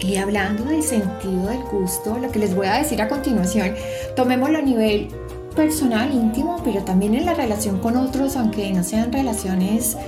Y 0.00 0.16
hablando 0.16 0.64
del 0.64 0.82
sentido 0.82 1.46
del 1.46 1.62
gusto, 1.64 2.16
lo 2.18 2.32
que 2.32 2.38
les 2.38 2.54
voy 2.54 2.66
a 2.66 2.74
decir 2.74 3.02
a 3.02 3.08
continuación, 3.08 3.74
tomémoslo 4.16 4.58
a 4.58 4.62
nivel 4.62 5.08
personal, 5.54 6.10
íntimo, 6.14 6.62
pero 6.64 6.82
también 6.82 7.14
en 7.14 7.26
la 7.26 7.34
relación 7.34 7.78
con 7.80 7.98
otros, 7.98 8.36
aunque 8.36 8.72
no 8.72 8.82
sean 8.82 9.12
relaciones 9.12 9.98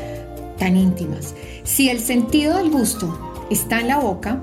tan 0.59 0.79
íntimas. 0.79 1.35
Si 1.65 1.91
el 1.91 2.01
sentido 2.01 2.57
del 2.57 2.71
gusto 2.71 3.32
está 3.53 3.81
en 3.81 3.88
la 3.88 3.99
boca, 3.99 4.41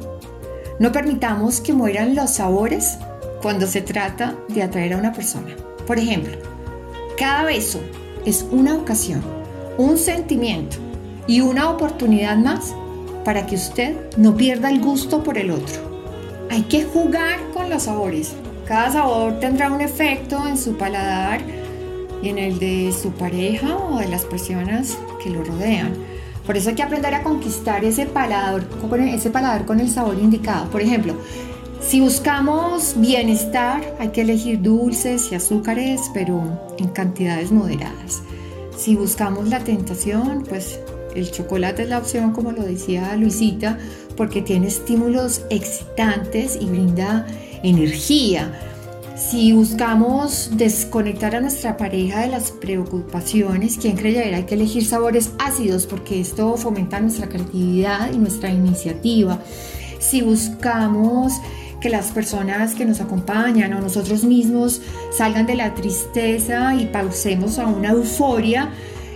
no 0.79 0.91
permitamos 0.91 1.61
que 1.61 1.73
mueran 1.73 2.15
los 2.15 2.31
sabores 2.31 2.97
cuando 3.41 3.67
se 3.67 3.81
trata 3.81 4.35
de 4.47 4.63
atraer 4.63 4.93
a 4.93 4.97
una 4.97 5.13
persona. 5.13 5.55
Por 5.85 5.97
ejemplo, 5.97 6.37
cada 7.17 7.43
beso 7.43 7.79
es 8.25 8.45
una 8.51 8.75
ocasión, 8.75 9.21
un 9.77 9.97
sentimiento 9.97 10.77
y 11.27 11.41
una 11.41 11.69
oportunidad 11.69 12.37
más 12.37 12.73
para 13.25 13.45
que 13.45 13.55
usted 13.55 13.95
no 14.17 14.35
pierda 14.35 14.69
el 14.69 14.79
gusto 14.79 15.23
por 15.23 15.37
el 15.37 15.51
otro. 15.51 15.89
Hay 16.49 16.63
que 16.63 16.83
jugar 16.83 17.39
con 17.53 17.69
los 17.69 17.83
sabores. 17.83 18.33
Cada 18.65 18.91
sabor 18.91 19.39
tendrá 19.39 19.71
un 19.71 19.81
efecto 19.81 20.47
en 20.47 20.57
su 20.57 20.77
paladar 20.77 21.41
y 22.21 22.29
en 22.29 22.37
el 22.37 22.59
de 22.59 22.91
su 22.91 23.11
pareja 23.11 23.75
o 23.77 23.99
de 23.99 24.07
las 24.07 24.25
personas 24.25 24.97
que 25.23 25.29
lo 25.29 25.43
rodean. 25.43 25.93
Por 26.49 26.57
eso 26.57 26.69
hay 26.69 26.75
que 26.75 26.81
aprender 26.81 27.13
a 27.13 27.21
conquistar 27.21 27.85
ese 27.85 28.07
paladar, 28.07 28.65
ese 29.01 29.29
paladar 29.29 29.67
con 29.67 29.79
el 29.79 29.87
sabor 29.87 30.17
indicado. 30.17 30.67
Por 30.71 30.81
ejemplo, 30.81 31.13
si 31.79 31.99
buscamos 31.99 32.95
bienestar, 32.97 33.95
hay 33.99 34.07
que 34.07 34.21
elegir 34.21 34.59
dulces 34.59 35.31
y 35.31 35.35
azúcares, 35.35 36.01
pero 36.11 36.41
en 36.79 36.87
cantidades 36.87 37.51
moderadas. 37.51 38.23
Si 38.75 38.95
buscamos 38.95 39.47
la 39.49 39.59
tentación, 39.59 40.43
pues 40.49 40.79
el 41.15 41.29
chocolate 41.29 41.83
es 41.83 41.89
la 41.89 41.99
opción, 41.99 42.31
como 42.31 42.51
lo 42.51 42.63
decía 42.63 43.15
Luisita, 43.15 43.77
porque 44.17 44.41
tiene 44.41 44.69
estímulos 44.69 45.41
excitantes 45.51 46.57
y 46.59 46.65
brinda 46.65 47.27
energía. 47.61 48.68
Si 49.19 49.51
buscamos 49.51 50.49
desconectar 50.53 51.35
a 51.35 51.41
nuestra 51.41 51.75
pareja 51.75 52.21
de 52.21 52.29
las 52.29 52.51
preocupaciones, 52.51 53.77
¿quién 53.77 53.97
creyera? 53.97 54.37
Hay 54.37 54.43
que 54.43 54.55
elegir 54.55 54.85
sabores 54.85 55.31
ácidos 55.39 55.85
porque 55.85 56.21
esto 56.21 56.55
fomenta 56.55 57.01
nuestra 57.01 57.27
creatividad 57.27 58.13
y 58.13 58.17
nuestra 58.17 58.49
iniciativa. 58.49 59.39
Si 59.99 60.21
buscamos 60.21 61.33
que 61.81 61.89
las 61.89 62.11
personas 62.11 62.75
que 62.75 62.85
nos 62.85 63.01
acompañan 63.01 63.73
o 63.73 63.81
nosotros 63.81 64.23
mismos 64.23 64.81
salgan 65.11 65.45
de 65.45 65.55
la 65.55 65.75
tristeza 65.75 66.73
y 66.75 66.85
pausemos 66.85 67.59
a 67.59 67.67
una 67.67 67.89
euforia, 67.89 68.69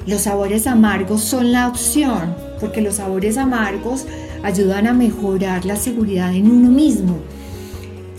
los 0.05 0.23
sabores 0.23 0.67
amargos 0.67 1.21
son 1.21 1.53
la 1.53 1.69
opción, 1.69 2.35
porque 2.59 2.81
los 2.81 2.95
sabores 2.95 3.37
amargos 3.37 4.05
ayudan 4.43 4.85
a 4.85 4.93
mejorar 4.93 5.63
la 5.63 5.77
seguridad 5.77 6.35
en 6.35 6.51
uno 6.51 6.69
mismo. 6.69 7.19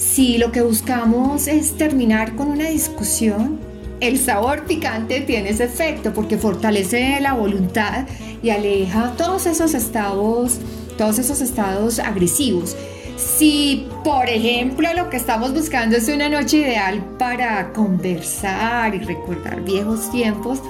Si 0.05 0.39
lo 0.39 0.53
que 0.53 0.63
buscamos 0.63 1.49
es 1.49 1.77
terminar 1.77 2.37
con 2.37 2.49
una 2.49 2.69
discusión, 2.69 3.59
el 4.01 4.19
sabor 4.19 4.65
picante 4.65 5.23
tiene 5.23 5.49
ese 5.49 5.65
efecto 5.65 6.13
porque 6.13 6.37
fortalece 6.37 7.19
la 7.21 7.33
voluntad 7.33 8.07
y 8.43 8.51
aleja 8.51 9.15
todos 9.17 9.47
esos 9.47 9.75
estados, 9.75 10.61
todos 10.99 11.19
esos 11.19 11.41
estados 11.41 11.99
agresivos. 11.99 12.77
Si, 13.17 13.89
por 14.05 14.29
ejemplo, 14.29 14.93
lo 14.95 15.09
que 15.11 15.17
estamos 15.17 15.53
buscando 15.53 15.97
es 15.97 16.07
una 16.09 16.29
noche 16.29 16.59
ideal 16.59 17.03
para 17.19 17.73
conversar 17.73 18.95
y 18.95 18.99
recordar 18.99 19.63
viejos 19.63 20.13
tiempos, 20.13 20.61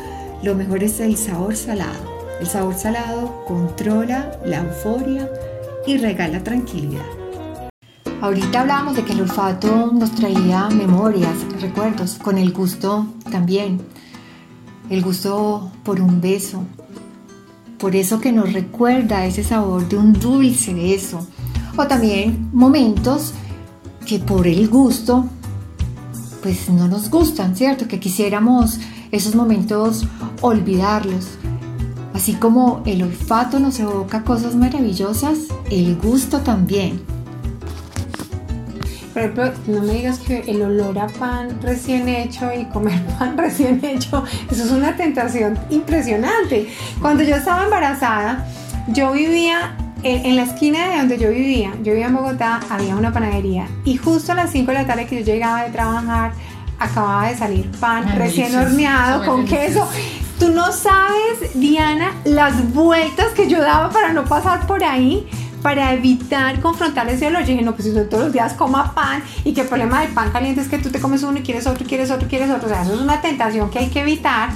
lo 0.42 0.54
mejor 0.54 0.84
es 0.84 1.00
el 1.00 1.16
sabor 1.16 1.56
salado. 1.56 2.14
El 2.40 2.46
sabor 2.46 2.76
salado 2.76 3.44
controla 3.46 4.38
la 4.46 4.58
euforia 4.58 5.28
y 5.86 5.98
regala 5.98 6.42
tranquilidad. 6.42 7.23
Ahorita 8.24 8.62
hablábamos 8.62 8.96
de 8.96 9.04
que 9.04 9.12
el 9.12 9.20
olfato 9.20 9.92
nos 9.92 10.12
traía 10.12 10.70
memorias, 10.70 11.36
recuerdos, 11.60 12.14
con 12.14 12.38
el 12.38 12.54
gusto 12.54 13.06
también. 13.30 13.82
El 14.88 15.02
gusto 15.02 15.70
por 15.82 16.00
un 16.00 16.22
beso, 16.22 16.62
por 17.78 17.94
eso 17.94 18.22
que 18.22 18.32
nos 18.32 18.54
recuerda 18.54 19.26
ese 19.26 19.44
sabor 19.44 19.86
de 19.90 19.98
un 19.98 20.14
dulce 20.14 20.72
beso. 20.72 21.26
O 21.76 21.86
también 21.86 22.48
momentos 22.54 23.34
que 24.06 24.20
por 24.20 24.46
el 24.46 24.70
gusto, 24.70 25.26
pues 26.42 26.70
no 26.70 26.88
nos 26.88 27.10
gustan, 27.10 27.54
¿cierto? 27.54 27.88
Que 27.88 28.00
quisiéramos 28.00 28.78
esos 29.10 29.34
momentos 29.34 30.08
olvidarlos. 30.40 31.26
Así 32.14 32.32
como 32.32 32.80
el 32.86 33.02
olfato 33.02 33.60
nos 33.60 33.78
evoca 33.80 34.24
cosas 34.24 34.54
maravillosas, 34.54 35.40
el 35.70 35.96
gusto 35.96 36.40
también. 36.40 37.12
Por 39.14 39.22
ejemplo, 39.22 39.52
no 39.68 39.80
me 39.80 39.92
digas 39.92 40.18
que 40.18 40.40
el 40.40 40.60
olor 40.60 40.98
a 40.98 41.06
pan 41.06 41.60
recién 41.62 42.08
hecho 42.08 42.52
y 42.52 42.64
comer 42.64 43.00
pan 43.18 43.38
recién 43.38 43.80
hecho, 43.84 44.24
eso 44.50 44.64
es 44.64 44.70
una 44.72 44.96
tentación 44.96 45.56
impresionante. 45.70 46.68
Cuando 47.00 47.22
yo 47.22 47.36
estaba 47.36 47.62
embarazada, 47.62 48.44
yo 48.88 49.12
vivía 49.12 49.76
en, 50.02 50.34
la 50.34 50.42
esquina 50.42 50.90
de 50.90 50.98
donde 50.98 51.16
yo 51.16 51.30
vivía, 51.30 51.70
yo 51.84 51.92
vivía 51.92 52.06
en 52.06 52.16
Bogotá, 52.16 52.60
había 52.68 52.96
una 52.96 53.12
panadería 53.12 53.68
y 53.84 53.96
justo 53.96 54.32
a 54.32 54.34
las 54.34 54.50
5 54.50 54.72
de 54.72 54.78
la 54.78 54.86
tarde 54.86 55.06
que 55.06 55.20
yo 55.20 55.24
llegaba 55.24 55.62
de 55.62 55.70
trabajar, 55.70 56.32
acababa 56.80 57.28
de 57.28 57.36
salir 57.36 57.70
pan 57.78 58.18
recién 58.18 58.54
horneado 58.56 59.24
con 59.24 59.46
queso. 59.46 59.88
Tú 60.40 60.48
no 60.48 60.72
sabes, 60.72 61.54
Diana, 61.54 62.10
las 62.24 62.74
vueltas 62.74 63.28
que 63.28 63.48
yo 63.48 63.60
daba 63.60 63.90
para 63.90 64.12
no 64.12 64.24
pasar 64.24 64.66
por 64.66 64.82
ahí 64.82 65.28
para 65.64 65.94
evitar 65.94 66.60
confrontar 66.60 67.08
ese 67.08 67.26
olor. 67.26 67.40
Yo 67.40 67.46
dije, 67.46 67.62
no, 67.62 67.74
pues 67.74 67.84
si 67.84 67.92
todos 67.92 68.24
los 68.24 68.32
días 68.34 68.52
coma 68.52 68.94
pan 68.94 69.22
y 69.44 69.54
que 69.54 69.62
el 69.62 69.66
problema 69.66 70.02
del 70.02 70.12
pan 70.12 70.30
caliente 70.30 70.60
es 70.60 70.68
que 70.68 70.76
tú 70.76 70.90
te 70.90 71.00
comes 71.00 71.22
uno 71.22 71.38
y 71.38 71.42
quieres 71.42 71.66
otro, 71.66 71.86
quieres 71.86 72.10
otro, 72.10 72.28
quieres 72.28 72.50
otro. 72.50 72.66
O 72.66 72.68
sea, 72.68 72.82
eso 72.82 72.92
es 72.92 73.00
una 73.00 73.22
tentación 73.22 73.70
que 73.70 73.78
hay 73.78 73.88
que 73.88 74.02
evitar. 74.02 74.50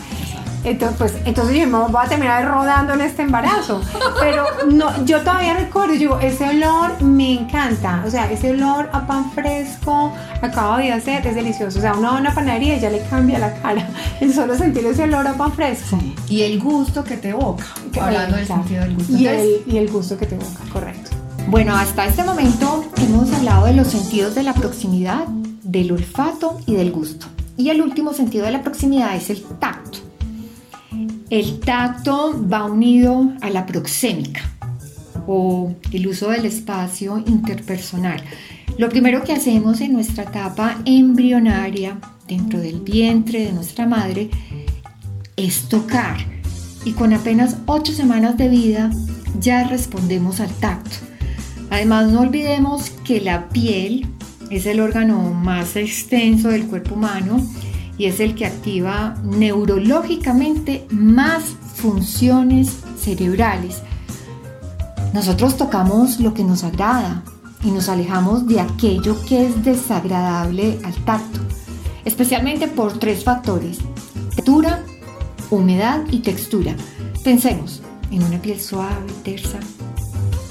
Entonces, 0.64 0.96
pues, 0.98 1.14
entonces 1.24 1.56
yo 1.56 1.66
me 1.66 1.78
voy 1.78 2.04
a 2.04 2.08
terminar 2.08 2.46
rodando 2.46 2.94
en 2.94 3.00
este 3.00 3.22
embarazo. 3.22 3.80
Pero 4.20 4.44
no, 4.70 5.04
yo 5.04 5.20
todavía 5.20 5.54
recuerdo, 5.54 5.94
digo, 5.94 6.18
ese 6.20 6.48
olor 6.48 7.00
me 7.02 7.34
encanta. 7.34 8.02
O 8.06 8.10
sea, 8.10 8.30
ese 8.30 8.50
olor 8.50 8.90
a 8.92 9.06
pan 9.06 9.30
fresco, 9.32 10.12
acabo 10.42 10.78
de 10.78 10.92
hacer, 10.92 11.26
es 11.26 11.34
delicioso. 11.34 11.78
O 11.78 11.82
sea, 11.82 11.94
uno 11.94 12.10
va 12.10 12.16
a 12.16 12.20
una 12.20 12.34
panadería 12.34 12.76
y 12.76 12.80
ya 12.80 12.90
le 12.90 13.02
cambia 13.02 13.38
la 13.38 13.54
cara. 13.54 13.88
El 14.20 14.32
solo 14.34 14.56
sentir 14.56 14.84
ese 14.86 15.04
olor 15.04 15.26
a 15.26 15.34
pan 15.34 15.52
fresco. 15.52 15.98
Y 16.28 16.42
el 16.42 16.60
gusto 16.60 17.04
que 17.04 17.16
te 17.16 17.30
evoca. 17.30 17.64
Hablando 18.00 18.36
del 18.36 18.46
sentido 18.46 18.82
del 18.82 18.94
gusto. 18.94 19.12
Y 19.16 19.26
el, 19.26 19.62
y 19.66 19.78
el 19.78 19.90
gusto 19.90 20.18
que 20.18 20.26
te 20.26 20.34
evoca, 20.34 20.60
correcto. 20.72 21.10
Bueno, 21.48 21.74
hasta 21.74 22.06
este 22.06 22.24
momento 22.24 22.84
hemos 22.98 23.32
hablado 23.32 23.66
de 23.66 23.72
los 23.72 23.86
sentidos 23.88 24.34
de 24.34 24.42
la 24.42 24.52
proximidad, 24.52 25.26
del 25.62 25.92
olfato 25.92 26.60
y 26.66 26.74
del 26.74 26.92
gusto. 26.92 27.26
Y 27.56 27.70
el 27.70 27.80
último 27.80 28.12
sentido 28.12 28.44
de 28.44 28.52
la 28.52 28.62
proximidad 28.62 29.16
es 29.16 29.30
el 29.30 29.42
tacto. 29.58 30.07
El 31.30 31.60
tacto 31.60 32.42
va 32.50 32.64
unido 32.64 33.32
a 33.42 33.50
la 33.50 33.66
proxémica 33.66 34.40
o 35.26 35.74
el 35.92 36.06
uso 36.06 36.30
del 36.30 36.46
espacio 36.46 37.22
interpersonal. 37.26 38.22
Lo 38.78 38.88
primero 38.88 39.22
que 39.24 39.34
hacemos 39.34 39.82
en 39.82 39.92
nuestra 39.92 40.24
etapa 40.24 40.78
embrionaria 40.86 41.98
dentro 42.26 42.60
del 42.60 42.80
vientre 42.80 43.44
de 43.44 43.52
nuestra 43.52 43.86
madre 43.86 44.30
es 45.36 45.68
tocar 45.68 46.16
y 46.86 46.92
con 46.92 47.12
apenas 47.12 47.58
ocho 47.66 47.92
semanas 47.92 48.38
de 48.38 48.48
vida 48.48 48.90
ya 49.38 49.64
respondemos 49.64 50.40
al 50.40 50.50
tacto. 50.54 50.96
Además 51.68 52.10
no 52.10 52.20
olvidemos 52.20 52.88
que 53.04 53.20
la 53.20 53.50
piel 53.50 54.06
es 54.50 54.64
el 54.64 54.80
órgano 54.80 55.34
más 55.34 55.76
extenso 55.76 56.48
del 56.48 56.66
cuerpo 56.68 56.94
humano 56.94 57.46
y 57.98 58.06
es 58.06 58.20
el 58.20 58.34
que 58.34 58.46
activa 58.46 59.16
neurológicamente 59.24 60.86
más 60.90 61.42
funciones 61.74 62.78
cerebrales. 62.98 63.82
Nosotros 65.12 65.56
tocamos 65.56 66.20
lo 66.20 66.32
que 66.32 66.44
nos 66.44 66.64
agrada 66.64 67.24
y 67.62 67.72
nos 67.72 67.88
alejamos 67.88 68.46
de 68.46 68.60
aquello 68.60 69.16
que 69.26 69.46
es 69.46 69.64
desagradable 69.64 70.78
al 70.84 70.94
tacto, 71.04 71.40
especialmente 72.04 72.68
por 72.68 72.98
tres 72.98 73.24
factores, 73.24 73.78
textura, 74.34 74.82
humedad 75.50 76.04
y 76.10 76.20
textura. 76.20 76.76
Pensemos 77.24 77.82
en 78.12 78.22
una 78.22 78.40
piel 78.40 78.60
suave, 78.60 79.06
tersa, 79.24 79.58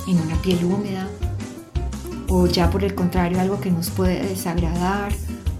en 0.07 0.19
una 0.19 0.35
piel 0.41 0.65
húmeda, 0.65 1.07
o 2.27 2.45
ya 2.47 2.69
por 2.69 2.83
el 2.83 2.93
contrario 2.93 3.39
algo 3.39 3.61
que 3.61 3.71
nos 3.71 3.89
puede 3.89 4.21
desagradar, 4.21 5.13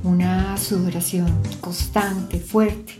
una 0.07 0.57
sudoración 0.57 1.27
constante, 1.61 2.39
fuerte. 2.39 2.93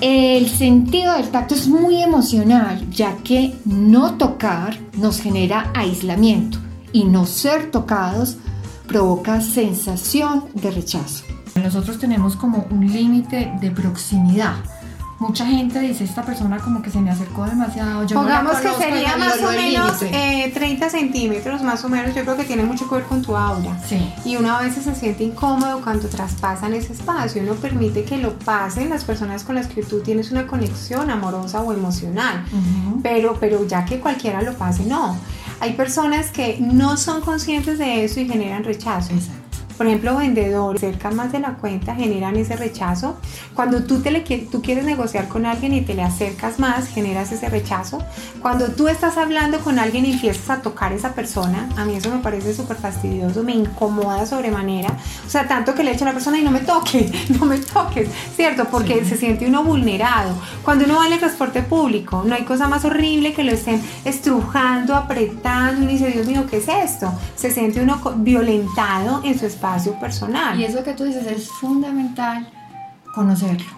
El 0.00 0.48
sentido 0.48 1.14
del 1.14 1.30
tacto 1.30 1.54
es 1.54 1.68
muy 1.68 2.02
emocional, 2.02 2.90
ya 2.90 3.16
que 3.18 3.54
no 3.64 4.14
tocar 4.14 4.78
nos 4.98 5.20
genera 5.20 5.72
aislamiento 5.74 6.58
y 6.92 7.04
no 7.04 7.26
ser 7.26 7.70
tocados 7.70 8.36
provoca 8.86 9.40
sensación 9.40 10.44
de 10.54 10.70
rechazo. 10.70 11.24
Nosotros 11.54 11.98
tenemos 11.98 12.36
como 12.36 12.66
un 12.70 12.92
límite 12.92 13.52
de 13.60 13.70
proximidad 13.70 14.56
mucha 15.26 15.46
gente 15.46 15.80
dice, 15.80 16.04
esta 16.04 16.22
persona 16.22 16.58
como 16.58 16.82
que 16.82 16.90
se 16.90 17.00
me 17.00 17.10
acercó 17.10 17.44
demasiado. 17.44 18.06
Yo 18.06 18.16
Pongamos 18.16 18.56
que 18.58 18.70
sería 18.74 19.16
más 19.16 19.42
o 19.42 19.50
menos 19.50 19.98
30 19.98 20.86
eh, 20.86 20.90
centímetros, 20.90 21.62
más 21.62 21.84
o 21.84 21.88
menos, 21.88 22.14
yo 22.14 22.22
creo 22.22 22.36
que 22.36 22.44
tiene 22.44 22.62
mucho 22.64 22.88
que 22.88 22.96
ver 22.96 23.04
con 23.04 23.22
tu 23.22 23.34
aura. 23.36 23.76
Sí. 23.88 24.12
Y 24.24 24.36
uno 24.36 24.56
a 24.56 24.62
veces 24.62 24.84
se 24.84 24.94
siente 24.94 25.24
incómodo 25.24 25.80
cuando 25.82 26.08
traspasan 26.08 26.74
ese 26.74 26.92
espacio, 26.92 27.42
uno 27.42 27.54
permite 27.54 28.04
que 28.04 28.18
lo 28.18 28.38
pasen 28.38 28.90
las 28.90 29.04
personas 29.04 29.44
con 29.44 29.54
las 29.54 29.66
que 29.66 29.82
tú 29.82 30.00
tienes 30.00 30.30
una 30.30 30.46
conexión 30.46 31.10
amorosa 31.10 31.62
o 31.62 31.72
emocional, 31.72 32.44
pero, 33.02 33.38
pero 33.40 33.66
ya 33.66 33.84
que 33.84 34.00
cualquiera 34.00 34.42
lo 34.42 34.54
pase, 34.54 34.84
no. 34.84 35.16
Hay 35.60 35.72
personas 35.72 36.30
que 36.30 36.58
no 36.60 36.96
son 36.96 37.22
conscientes 37.22 37.78
de 37.78 38.04
eso 38.04 38.20
y 38.20 38.28
generan 38.28 38.64
rechazo. 38.64 39.14
Exacto. 39.14 39.43
Por 39.76 39.86
ejemplo, 39.86 40.16
vendedores 40.16 40.80
cerca 40.80 41.10
más 41.10 41.32
de 41.32 41.40
la 41.40 41.54
cuenta 41.54 41.94
generan 41.96 42.36
ese 42.36 42.56
rechazo. 42.56 43.16
Cuando 43.54 43.82
tú, 43.84 44.00
te 44.00 44.12
le, 44.12 44.20
tú 44.20 44.62
quieres 44.62 44.84
negociar 44.84 45.26
con 45.28 45.46
alguien 45.46 45.74
y 45.74 45.80
te 45.80 45.94
le 45.94 46.02
acercas 46.02 46.60
más, 46.60 46.86
generas 46.88 47.32
ese 47.32 47.48
rechazo. 47.48 47.98
Cuando 48.40 48.68
tú 48.68 48.86
estás 48.86 49.16
hablando 49.16 49.58
con 49.60 49.78
alguien 49.78 50.06
y 50.06 50.12
empiezas 50.12 50.50
a 50.50 50.62
tocar 50.62 50.92
a 50.92 50.94
esa 50.94 51.12
persona, 51.12 51.68
a 51.76 51.84
mí 51.84 51.96
eso 51.96 52.10
me 52.10 52.18
parece 52.18 52.54
súper 52.54 52.76
fastidioso, 52.76 53.42
me 53.42 53.52
incomoda 53.52 54.26
sobremanera. 54.26 54.96
O 55.26 55.30
sea, 55.30 55.48
tanto 55.48 55.74
que 55.74 55.82
le 55.82 55.92
echo 55.92 56.04
a 56.04 56.08
la 56.08 56.14
persona 56.14 56.38
y 56.38 56.44
no 56.44 56.52
me 56.52 56.60
toques, 56.60 57.30
no 57.40 57.44
me 57.44 57.58
toques, 57.58 58.08
¿cierto? 58.36 58.66
Porque 58.66 59.04
se 59.04 59.16
siente 59.16 59.46
uno 59.46 59.64
vulnerado. 59.64 60.34
Cuando 60.62 60.84
uno 60.84 60.98
va 60.98 61.06
en 61.08 61.14
el 61.14 61.18
transporte 61.18 61.62
público, 61.62 62.22
no 62.24 62.34
hay 62.34 62.44
cosa 62.44 62.68
más 62.68 62.84
horrible 62.84 63.32
que 63.32 63.42
lo 63.42 63.50
estén 63.50 63.82
estrujando, 64.04 64.94
apretando 64.94 65.82
y 65.82 65.86
dice, 65.86 66.10
Dios 66.10 66.26
mío, 66.26 66.44
¿qué 66.48 66.58
es 66.58 66.68
esto? 66.68 67.12
Se 67.34 67.50
siente 67.50 67.80
uno 67.80 68.00
violentado 68.16 69.20
en 69.24 69.36
su 69.36 69.46
espacio 69.46 69.63
personal. 70.00 70.58
Y 70.58 70.64
eso 70.64 70.82
que 70.82 70.92
tú 70.92 71.04
dices 71.04 71.26
es 71.26 71.48
fundamental 71.48 72.46
conocerlo, 73.14 73.70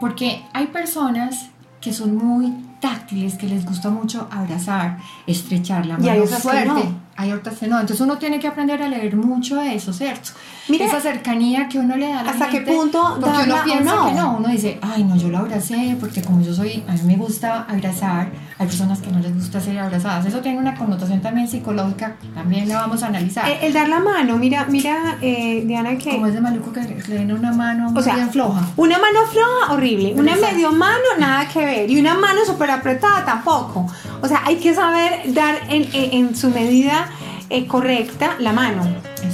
porque 0.00 0.44
hay 0.52 0.66
personas 0.66 1.50
que 1.80 1.92
son 1.92 2.16
muy 2.16 2.52
táctiles, 2.80 3.36
que 3.36 3.46
les 3.46 3.64
gusta 3.64 3.90
mucho 3.90 4.28
abrazar, 4.30 4.98
estrechar 5.26 5.86
la 5.86 5.98
mano 5.98 6.26
fuerte 6.26 6.94
hay 7.18 7.32
otras 7.32 7.58
que 7.58 7.66
no. 7.66 7.80
Entonces 7.80 8.00
uno 8.00 8.16
tiene 8.16 8.38
que 8.38 8.46
aprender 8.46 8.80
a 8.80 8.88
leer 8.88 9.16
mucho 9.16 9.60
eso, 9.60 9.92
¿cierto? 9.92 10.30
Mira, 10.68 10.86
Esa 10.86 11.00
cercanía 11.00 11.68
que 11.68 11.80
uno 11.80 11.96
le 11.96 12.08
da 12.08 12.20
a 12.20 12.22
la 12.22 12.30
¿Hasta 12.30 12.48
qué 12.48 12.60
punto? 12.60 13.18
Porque 13.20 13.42
uno 13.44 13.56
piensa 13.64 13.92
que 14.06 14.14
no. 14.14 14.36
Uno 14.36 14.48
dice, 14.48 14.78
ay, 14.82 15.02
no, 15.02 15.16
yo 15.16 15.28
lo 15.28 15.38
abracé 15.38 15.96
porque 15.98 16.22
como 16.22 16.42
yo 16.42 16.54
soy, 16.54 16.84
a 16.86 16.92
mí 16.92 17.00
me 17.04 17.16
gusta 17.16 17.62
abrazar. 17.68 18.30
Hay 18.56 18.66
personas 18.68 19.00
que 19.00 19.10
no 19.10 19.18
les 19.18 19.34
gusta 19.34 19.60
ser 19.60 19.76
abrazadas. 19.80 20.26
Eso 20.26 20.38
tiene 20.38 20.58
una 20.58 20.76
connotación 20.76 21.20
también 21.20 21.48
psicológica, 21.48 22.14
también 22.34 22.68
la 22.68 22.76
vamos 22.82 23.02
a 23.02 23.08
analizar. 23.08 23.50
El, 23.62 23.72
dar 23.72 23.88
la 23.88 23.98
mano, 23.98 24.38
mira, 24.38 24.66
mira, 24.68 25.18
eh, 25.20 25.64
Diana, 25.66 25.98
que... 25.98 26.10
Como 26.10 26.28
es 26.28 26.34
de 26.34 26.40
maluco 26.40 26.72
que 26.72 26.82
le 26.82 27.14
den 27.18 27.32
una 27.32 27.52
mano 27.52 27.92
o 27.96 28.00
sea, 28.00 28.28
floja. 28.28 28.64
Una 28.76 28.96
mano 28.98 29.26
floja, 29.26 29.72
horrible. 29.72 30.14
Una 30.14 30.36
medio 30.36 30.70
mano, 30.70 31.04
nada 31.18 31.48
que 31.48 31.64
ver. 31.64 31.90
Y 31.90 31.98
una 31.98 32.14
mano 32.14 32.44
súper 32.46 32.70
apretada, 32.70 33.24
tampoco. 33.24 33.88
O 34.22 34.28
sea, 34.28 34.42
hay 34.44 34.56
que 34.56 34.74
saber 34.74 35.32
dar 35.32 35.58
en, 35.68 35.88
en 35.92 36.34
su 36.34 36.50
medida 36.50 37.08
eh, 37.50 37.66
correcta 37.66 38.36
la 38.38 38.52
mano 38.52 38.82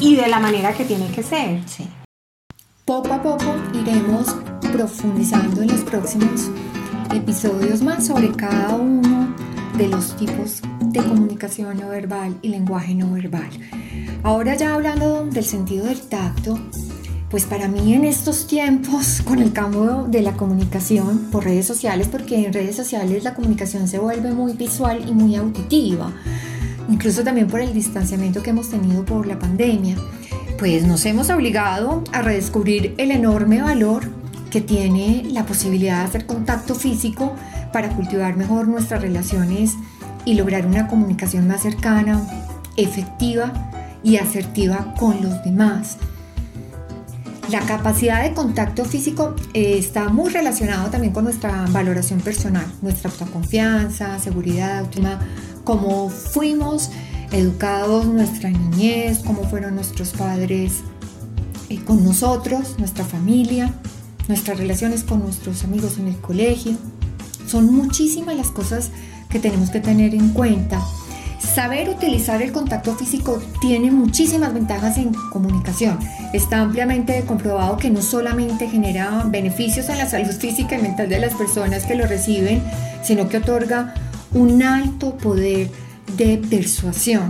y 0.01 0.15
de 0.15 0.29
la 0.29 0.39
manera 0.39 0.73
que 0.73 0.85
tiene 0.85 1.09
que 1.09 1.23
ser. 1.23 1.61
Sí. 1.67 1.89
Poco 2.85 3.13
a 3.13 3.23
poco 3.23 3.57
iremos 3.73 4.37
profundizando 4.73 5.63
en 5.63 5.69
los 5.69 5.81
próximos 5.81 6.51
episodios 7.15 7.83
más 7.83 8.07
sobre 8.07 8.31
cada 8.31 8.75
uno 8.75 9.35
de 9.77 9.89
los 9.89 10.17
tipos 10.17 10.63
de 10.81 11.03
comunicación 11.03 11.81
no 11.81 11.89
verbal 11.89 12.37
y 12.43 12.49
lenguaje 12.49 12.95
no 12.95 13.11
verbal. 13.11 13.51
Ahora 14.23 14.55
ya 14.55 14.75
hablando 14.75 15.25
del 15.27 15.45
sentido 15.45 15.87
del 15.87 16.01
tacto, 16.03 16.59
pues 17.35 17.47
para 17.47 17.67
mí 17.67 17.95
en 17.95 18.05
estos 18.05 18.47
tiempos, 18.47 19.21
con 19.25 19.41
el 19.41 19.53
cambio 19.53 20.07
de 20.09 20.23
la 20.23 20.35
comunicación 20.35 21.31
por 21.33 21.43
redes 21.43 21.67
sociales, 21.67 22.07
porque 22.07 22.47
en 22.47 22.53
redes 22.53 22.77
sociales 22.77 23.25
la 23.25 23.35
comunicación 23.35 23.89
se 23.89 23.99
vuelve 23.99 24.31
muy 24.31 24.53
visual 24.53 25.03
y 25.05 25.11
muy 25.11 25.35
auditiva, 25.35 26.13
incluso 26.89 27.25
también 27.25 27.49
por 27.49 27.61
el 27.61 27.75
distanciamiento 27.75 28.41
que 28.41 28.51
hemos 28.51 28.71
tenido 28.71 29.05
por 29.05 29.27
la 29.27 29.37
pandemia, 29.37 29.97
pues 30.61 30.87
nos 30.87 31.05
hemos 31.07 31.29
obligado 31.29 32.05
a 32.13 32.23
redescubrir 32.23 32.95
el 32.99 33.11
enorme 33.11 33.61
valor 33.63 34.09
que 34.53 34.61
tiene 34.61 35.25
la 35.29 35.45
posibilidad 35.45 36.03
de 36.03 36.05
hacer 36.05 36.27
contacto 36.27 36.77
físico 36.77 37.35
para 37.73 37.97
cultivar 37.97 38.37
mejor 38.37 38.69
nuestras 38.69 39.03
relaciones 39.03 39.73
y 40.25 40.35
lograr 40.35 40.67
una 40.67 40.87
comunicación 40.87 41.49
más 41.49 41.63
cercana, 41.63 42.23
efectiva 42.77 43.73
y 44.05 44.19
asertiva 44.19 44.95
con 44.97 45.21
los 45.21 45.43
demás. 45.43 45.99
La 47.51 47.61
capacidad 47.61 48.23
de 48.23 48.33
contacto 48.33 48.85
físico 48.85 49.35
eh, 49.53 49.77
está 49.79 50.09
muy 50.09 50.31
relacionado 50.31 50.91
también 50.91 51.13
con 51.13 51.25
nuestra 51.25 51.67
valoración 51.71 52.21
personal, 52.21 52.67
nuestra 52.81 53.11
autoconfianza, 53.11 54.19
seguridad, 54.19 54.79
autoestima, 54.79 55.21
cómo 55.63 56.09
fuimos 56.09 56.91
educados 57.33 58.07
nuestra 58.07 58.51
niñez, 58.51 59.21
cómo 59.25 59.45
fueron 59.45 59.75
nuestros 59.75 60.11
padres 60.11 60.81
eh, 61.69 61.81
con 61.85 62.03
nosotros, 62.03 62.77
nuestra 62.79 63.05
familia, 63.05 63.75
nuestras 64.27 64.59
relaciones 64.59 65.05
con 65.05 65.21
nuestros 65.21 65.65
amigos 65.65 65.99
en 65.99 66.09
el 66.09 66.17
colegio. 66.17 66.77
Son 67.47 67.73
muchísimas 67.75 68.37
las 68.37 68.51
cosas 68.51 68.91
que 69.29 69.39
tenemos 69.39 69.71
que 69.71 69.81
tener 69.81 70.15
en 70.15 70.31
cuenta. 70.31 70.81
Saber 71.55 71.89
utilizar 71.89 72.43
el 72.43 72.51
contacto 72.51 72.97
físico 72.97 73.41
tiene 73.61 73.93
muchísimas 73.93 74.53
ventajas 74.53 74.99
en 74.99 75.15
comunicación. 75.31 76.01
Está 76.33 76.61
ampliamente 76.61 77.23
comprobado 77.25 77.77
que 77.77 77.91
no 77.91 78.03
solamente 78.03 78.69
genera 78.69 79.23
beneficios 79.27 79.89
en 79.89 79.99
la 79.99 80.11
salud 80.11 80.33
física 80.33 80.77
y 80.77 80.83
mental 80.83 81.09
de 81.09 81.21
las 81.21 81.35
personas 81.35 81.85
que 81.85 81.95
lo 81.95 82.07
reciben, 82.07 82.61
sino 83.05 83.29
que 83.29 83.37
otorga 83.37 83.95
un 84.33 84.65
alto 84.65 85.17
poder 85.17 85.71
de 86.17 86.39
persuasión. 86.39 87.29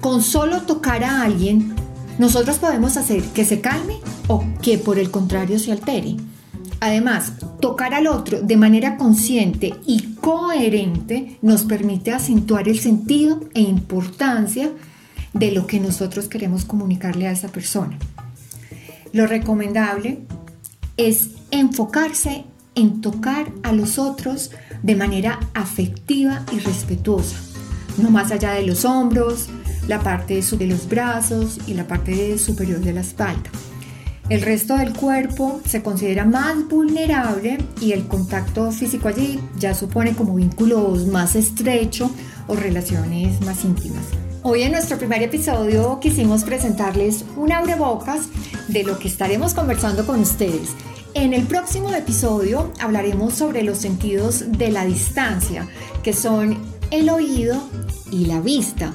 Con 0.00 0.20
solo 0.20 0.62
tocar 0.62 1.04
a 1.04 1.22
alguien, 1.22 1.76
nosotros 2.18 2.58
podemos 2.58 2.96
hacer 2.96 3.22
que 3.22 3.44
se 3.44 3.60
calme 3.60 4.00
o 4.26 4.42
que 4.60 4.78
por 4.78 4.98
el 4.98 5.12
contrario 5.12 5.60
se 5.60 5.70
altere. 5.70 6.16
Además, 6.82 7.34
tocar 7.60 7.94
al 7.94 8.08
otro 8.08 8.42
de 8.42 8.56
manera 8.56 8.96
consciente 8.96 9.72
y 9.86 10.14
coherente 10.14 11.38
nos 11.40 11.62
permite 11.62 12.10
acentuar 12.10 12.68
el 12.68 12.80
sentido 12.80 13.38
e 13.54 13.60
importancia 13.60 14.72
de 15.32 15.52
lo 15.52 15.68
que 15.68 15.78
nosotros 15.78 16.26
queremos 16.26 16.64
comunicarle 16.64 17.28
a 17.28 17.30
esa 17.30 17.46
persona. 17.46 17.96
Lo 19.12 19.28
recomendable 19.28 20.22
es 20.96 21.28
enfocarse 21.52 22.46
en 22.74 23.00
tocar 23.00 23.52
a 23.62 23.70
los 23.70 24.00
otros 24.00 24.50
de 24.82 24.96
manera 24.96 25.38
afectiva 25.54 26.44
y 26.50 26.58
respetuosa, 26.58 27.36
no 27.96 28.10
más 28.10 28.32
allá 28.32 28.54
de 28.54 28.66
los 28.66 28.84
hombros, 28.84 29.50
la 29.86 30.00
parte 30.00 30.42
de 30.42 30.66
los 30.66 30.88
brazos 30.88 31.60
y 31.68 31.74
la 31.74 31.86
parte 31.86 32.36
superior 32.38 32.80
de 32.80 32.92
la 32.92 33.02
espalda. 33.02 33.50
El 34.32 34.40
resto 34.40 34.78
del 34.78 34.94
cuerpo 34.94 35.60
se 35.68 35.82
considera 35.82 36.24
más 36.24 36.66
vulnerable 36.66 37.58
y 37.82 37.92
el 37.92 38.08
contacto 38.08 38.72
físico 38.72 39.08
allí 39.08 39.38
ya 39.58 39.74
supone 39.74 40.14
como 40.14 40.36
vínculos 40.36 41.06
más 41.06 41.36
estrechos 41.36 42.10
o 42.46 42.54
relaciones 42.54 43.42
más 43.42 43.62
íntimas. 43.62 44.06
Hoy 44.42 44.62
en 44.62 44.72
nuestro 44.72 44.96
primer 44.96 45.22
episodio 45.22 46.00
quisimos 46.00 46.44
presentarles 46.44 47.26
un 47.36 47.52
abrebocas 47.52 48.22
de 48.68 48.84
lo 48.84 48.98
que 48.98 49.08
estaremos 49.08 49.52
conversando 49.52 50.06
con 50.06 50.20
ustedes 50.20 50.70
en 51.12 51.34
el 51.34 51.42
próximo 51.42 51.92
episodio 51.92 52.72
hablaremos 52.80 53.34
sobre 53.34 53.62
los 53.62 53.76
sentidos 53.76 54.44
de 54.48 54.70
la 54.70 54.86
distancia, 54.86 55.68
que 56.02 56.14
son 56.14 56.56
el 56.90 57.10
oído 57.10 57.62
y 58.10 58.24
la 58.24 58.40
vista. 58.40 58.94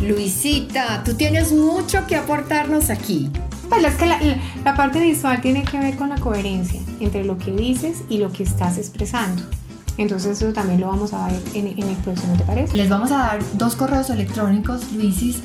Luisita, 0.00 1.04
tú 1.04 1.14
tienes 1.14 1.52
mucho 1.52 2.04
que 2.08 2.16
aportarnos 2.16 2.90
aquí. 2.90 3.30
Pues 3.68 3.84
es 3.84 3.94
que 3.94 4.06
la, 4.06 4.74
parte 4.74 5.00
visual 5.00 5.40
tiene 5.40 5.64
que 5.64 5.78
ver 5.78 5.96
con 5.96 6.08
la 6.08 6.16
coherencia 6.16 6.80
entre 7.00 7.24
lo 7.24 7.38
que 7.38 7.52
dices 7.52 8.02
y 8.08 8.18
lo 8.18 8.32
que 8.32 8.42
estás 8.42 8.78
expresando. 8.78 9.42
Entonces 9.98 10.42
eso 10.42 10.52
también 10.52 10.80
lo 10.80 10.88
vamos 10.88 11.12
a 11.12 11.26
ver 11.28 11.40
en, 11.54 11.68
en 11.68 11.88
el 11.88 11.96
próximo, 11.96 12.36
¿te 12.36 12.44
parece? 12.44 12.76
Les 12.76 12.88
vamos 12.88 13.10
a 13.12 13.18
dar 13.18 13.38
dos 13.54 13.76
correos 13.76 14.10
electrónicos, 14.10 14.92
Luisis, 14.92 15.42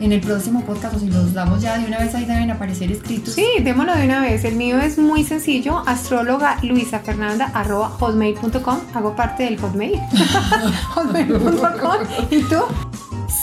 en 0.00 0.12
el 0.12 0.20
próximo 0.20 0.62
podcast 0.64 0.94
o 0.94 0.98
si 0.98 1.08
los 1.08 1.32
damos 1.32 1.62
ya 1.62 1.78
de 1.78 1.86
una 1.86 1.98
vez 1.98 2.14
ahí 2.14 2.24
deben 2.24 2.50
aparecer 2.50 2.92
escritos. 2.92 3.34
Sí, 3.34 3.46
démoslo 3.62 3.94
de 3.94 4.04
una 4.04 4.20
vez. 4.20 4.44
El 4.44 4.56
mío 4.56 4.78
es 4.78 4.98
muy 4.98 5.24
sencillo, 5.24 5.82
astróloga 5.86 6.58
Luisa 6.62 7.00
Fernanda 7.00 7.50
arroba 7.54 7.88
hotmail.com. 7.88 8.78
Hago 8.94 9.16
parte 9.16 9.44
del 9.44 9.58
hotmail. 9.58 9.98
hotmail.com. 10.94 11.96
¿Y 12.30 12.42
tú? 12.42 12.58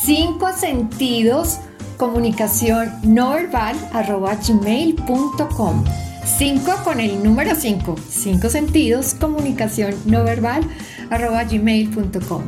Cinco 0.06 0.52
sentidos 0.56 1.60
comunicación 1.97 2.91
no 3.03 3.32
verbal 3.32 3.75
arroba 3.93 4.36
gmail.com. 4.36 5.84
5 6.38 6.71
con 6.84 6.99
el 6.99 7.21
número 7.23 7.56
5, 7.56 7.95
5 8.10 8.49
sentidos, 8.49 9.13
comunicación 9.13 9.95
no 10.06 10.23
verbal, 10.23 10.63
arroba 11.10 11.43
gmail.com. 11.43 12.43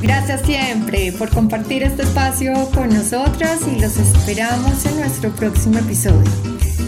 Gracias 0.00 0.42
siempre 0.42 1.12
por 1.12 1.30
compartir 1.30 1.82
este 1.82 2.02
espacio 2.02 2.52
con 2.74 2.90
nosotras 2.90 3.60
y 3.66 3.80
los 3.80 3.96
esperamos 3.96 4.84
en 4.84 4.96
nuestro 4.96 5.30
próximo 5.30 5.78
episodio. 5.78 6.30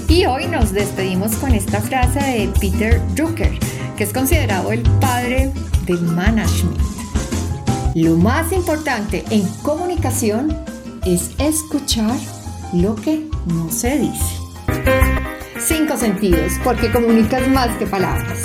Y 0.08 0.26
hoy 0.26 0.46
nos 0.46 0.72
despedimos 0.72 1.34
con 1.36 1.52
esta 1.54 1.80
frase 1.80 2.20
de 2.20 2.48
Peter 2.60 3.00
Drucker, 3.14 3.58
que 3.96 4.04
es 4.04 4.12
considerado 4.12 4.70
el 4.70 4.82
padre 5.00 5.50
del 5.86 6.02
management. 6.02 6.78
Lo 7.94 8.16
más 8.16 8.52
importante 8.52 9.24
en 9.30 9.48
comunicación 9.62 10.54
es 11.06 11.30
escuchar 11.38 12.18
lo 12.72 12.96
que 12.96 13.28
no 13.46 13.70
se 13.70 13.98
dice. 13.98 14.36
Cinco 15.58 15.96
sentidos, 15.96 16.52
porque 16.64 16.90
comunicas 16.90 17.46
más 17.48 17.68
que 17.78 17.86
palabras. 17.86 18.42